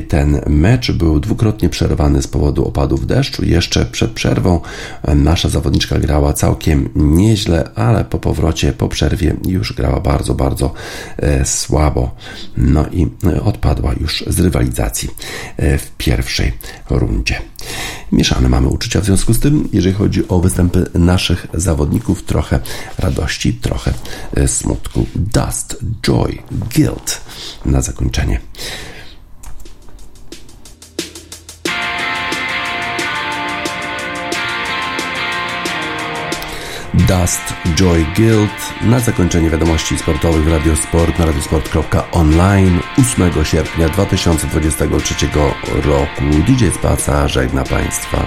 Ten 0.08 0.42
mecz 0.48 0.92
był 0.92 1.20
dwukrotnie 1.20 1.70
przerwany 1.70 2.22
z 2.22 2.28
powodu 2.28 2.66
opadów 2.66 3.08
deszczu. 3.08 3.46
Jeszcze 3.46 3.86
przed 3.86 4.12
przerwą 4.12 4.62
nasza 5.16 5.50
zawodniczka 5.50 6.00
grała 6.00 6.34
całkiem 6.34 6.77
nieźle, 6.96 7.70
ale 7.76 8.06
po 8.06 8.20
powrocie, 8.20 8.74
po 8.74 8.90
przerwie 8.90 9.36
już 9.48 9.74
grała 9.74 10.00
bardzo, 10.00 10.36
bardzo 10.36 10.74
e, 11.18 11.46
słabo. 11.46 12.16
No 12.58 12.86
i 12.92 13.08
odpadła 13.44 13.94
już 14.02 14.24
z 14.28 14.40
rywalizacji 14.40 15.10
e, 15.58 15.78
w 15.78 15.92
pierwszej 15.92 16.54
rundzie. 16.90 17.42
Mieszane 18.12 18.50
mamy 18.50 18.68
uczucia 18.68 19.02
w 19.02 19.06
związku 19.06 19.34
z 19.34 19.40
tym, 19.40 19.70
jeżeli 19.74 19.96
chodzi 19.96 20.28
o 20.28 20.40
występy 20.40 20.86
naszych 20.94 21.48
zawodników, 21.54 22.24
trochę 22.24 22.60
radości, 23.00 23.54
trochę 23.54 23.94
e, 24.36 24.48
smutku. 24.48 25.06
Dust, 25.16 25.78
joy, 26.02 26.38
guilt 26.52 27.22
na 27.66 27.82
zakończenie. 27.82 28.40
Dust, 36.98 37.54
Joy, 37.76 38.06
Guild. 38.16 38.74
Na 38.82 39.00
zakończenie 39.00 39.50
wiadomości 39.50 39.98
sportowych 39.98 40.44
w 40.44 40.48
Radiosport 40.48 41.20
na 41.20 41.26
radiosport.online 41.26 42.80
8 43.00 43.46
sierpnia 43.46 43.90
2023 43.90 45.28
roku. 45.84 46.22
DJ 46.48 46.66
Spaca 46.70 47.28
żegna 47.28 47.64
Państwa. 47.64 48.26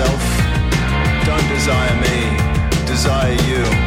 Yourself. 0.00 1.26
Don't 1.26 1.48
desire 1.48 1.94
me, 2.00 2.86
desire 2.86 3.34
you. 3.48 3.79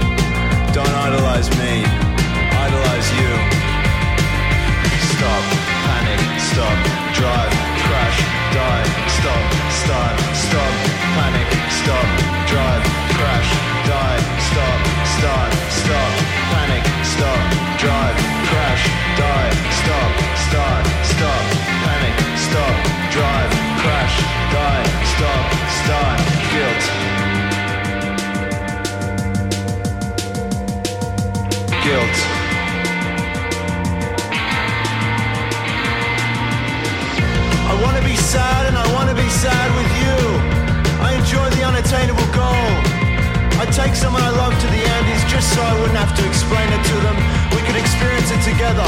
Someone 44.03 44.19
I 44.19 44.35
love 44.35 44.51
to 44.51 44.67
the 44.67 44.83
Andes 44.83 45.23
just 45.31 45.47
so 45.55 45.63
I 45.63 45.79
wouldn't 45.79 45.95
have 45.95 46.11
to 46.19 46.23
explain 46.27 46.67
it 46.75 46.83
to 46.91 46.97
them. 47.07 47.15
We 47.55 47.63
could 47.63 47.79
experience 47.79 48.27
it 48.35 48.43
together. 48.43 48.83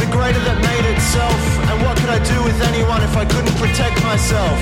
The 0.00 0.08
greater 0.08 0.40
that 0.40 0.56
made 0.64 0.86
itself. 0.88 1.36
And 1.68 1.76
what 1.84 2.00
could 2.00 2.08
I 2.08 2.16
do 2.24 2.38
with 2.48 2.56
anyone 2.64 3.04
if 3.04 3.12
I 3.12 3.28
couldn't 3.28 3.52
protect 3.60 4.00
myself? 4.00 4.56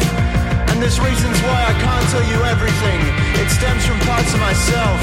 And 0.74 0.82
there's 0.82 0.98
reasons 0.98 1.38
why 1.46 1.70
I 1.70 1.74
can't 1.78 2.06
tell 2.10 2.26
you 2.26 2.38
everything. 2.50 2.98
It 3.38 3.46
stems 3.46 3.86
from 3.86 4.02
parts 4.10 4.34
of 4.34 4.42
myself. 4.42 4.98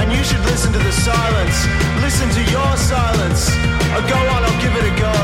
And 0.00 0.08
you 0.08 0.24
should 0.24 0.40
listen 0.48 0.72
to 0.72 0.80
the 0.80 0.96
silence. 0.96 1.56
Listen 2.00 2.32
to 2.32 2.42
your 2.48 2.72
silence. 2.80 3.52
I'll 3.92 4.08
go 4.08 4.16
on, 4.32 4.40
I'll 4.48 4.60
give 4.64 4.72
it 4.80 4.86
a 4.88 4.94
go. 4.96 5.16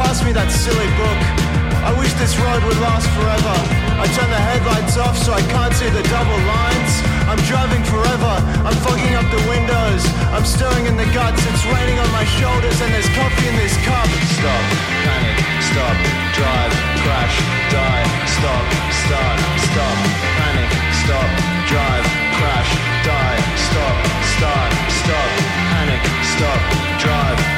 Pass 0.00 0.24
me 0.24 0.32
that 0.32 0.48
silly 0.48 0.88
book. 0.96 1.55
I 1.86 1.94
wish 2.02 2.10
this 2.18 2.34
road 2.34 2.66
would 2.66 2.82
last 2.82 3.06
forever. 3.14 3.56
I 4.02 4.10
turn 4.10 4.26
the 4.26 4.42
headlights 4.42 4.98
off 4.98 5.14
so 5.14 5.30
I 5.30 5.42
can't 5.54 5.70
see 5.70 5.86
the 5.86 6.02
double 6.10 6.40
lines. 6.42 6.92
I'm 7.30 7.38
driving 7.46 7.78
forever, 7.86 8.32
I'm 8.66 8.74
fogging 8.82 9.14
up 9.14 9.22
the 9.30 9.38
windows. 9.46 10.02
I'm 10.34 10.42
stirring 10.42 10.90
in 10.90 10.98
the 10.98 11.06
guts, 11.14 11.38
it's 11.46 11.62
raining 11.70 12.02
on 12.02 12.10
my 12.10 12.26
shoulders 12.42 12.74
and 12.82 12.90
there's 12.90 13.06
coffee 13.14 13.46
in 13.46 13.54
this 13.62 13.78
cup. 13.86 14.10
Stop, 14.34 14.64
panic, 15.06 15.38
stop, 15.62 15.96
drive, 16.34 16.74
crash, 17.06 17.36
die, 17.70 18.04
stop, 18.34 18.66
start, 19.06 19.38
stop, 19.70 19.96
panic, 20.42 20.70
stop, 21.06 21.30
drive, 21.70 22.06
crash, 22.34 22.70
die, 23.06 23.38
stop, 23.62 23.96
start, 24.34 24.70
stop, 24.90 25.30
panic, 25.70 26.02
stop, 26.34 26.60
drive, 26.98 27.55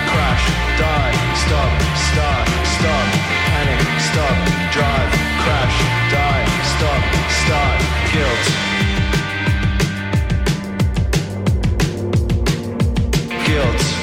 start 7.49 7.81
guilt 8.13 8.45
guilt 13.47 13.98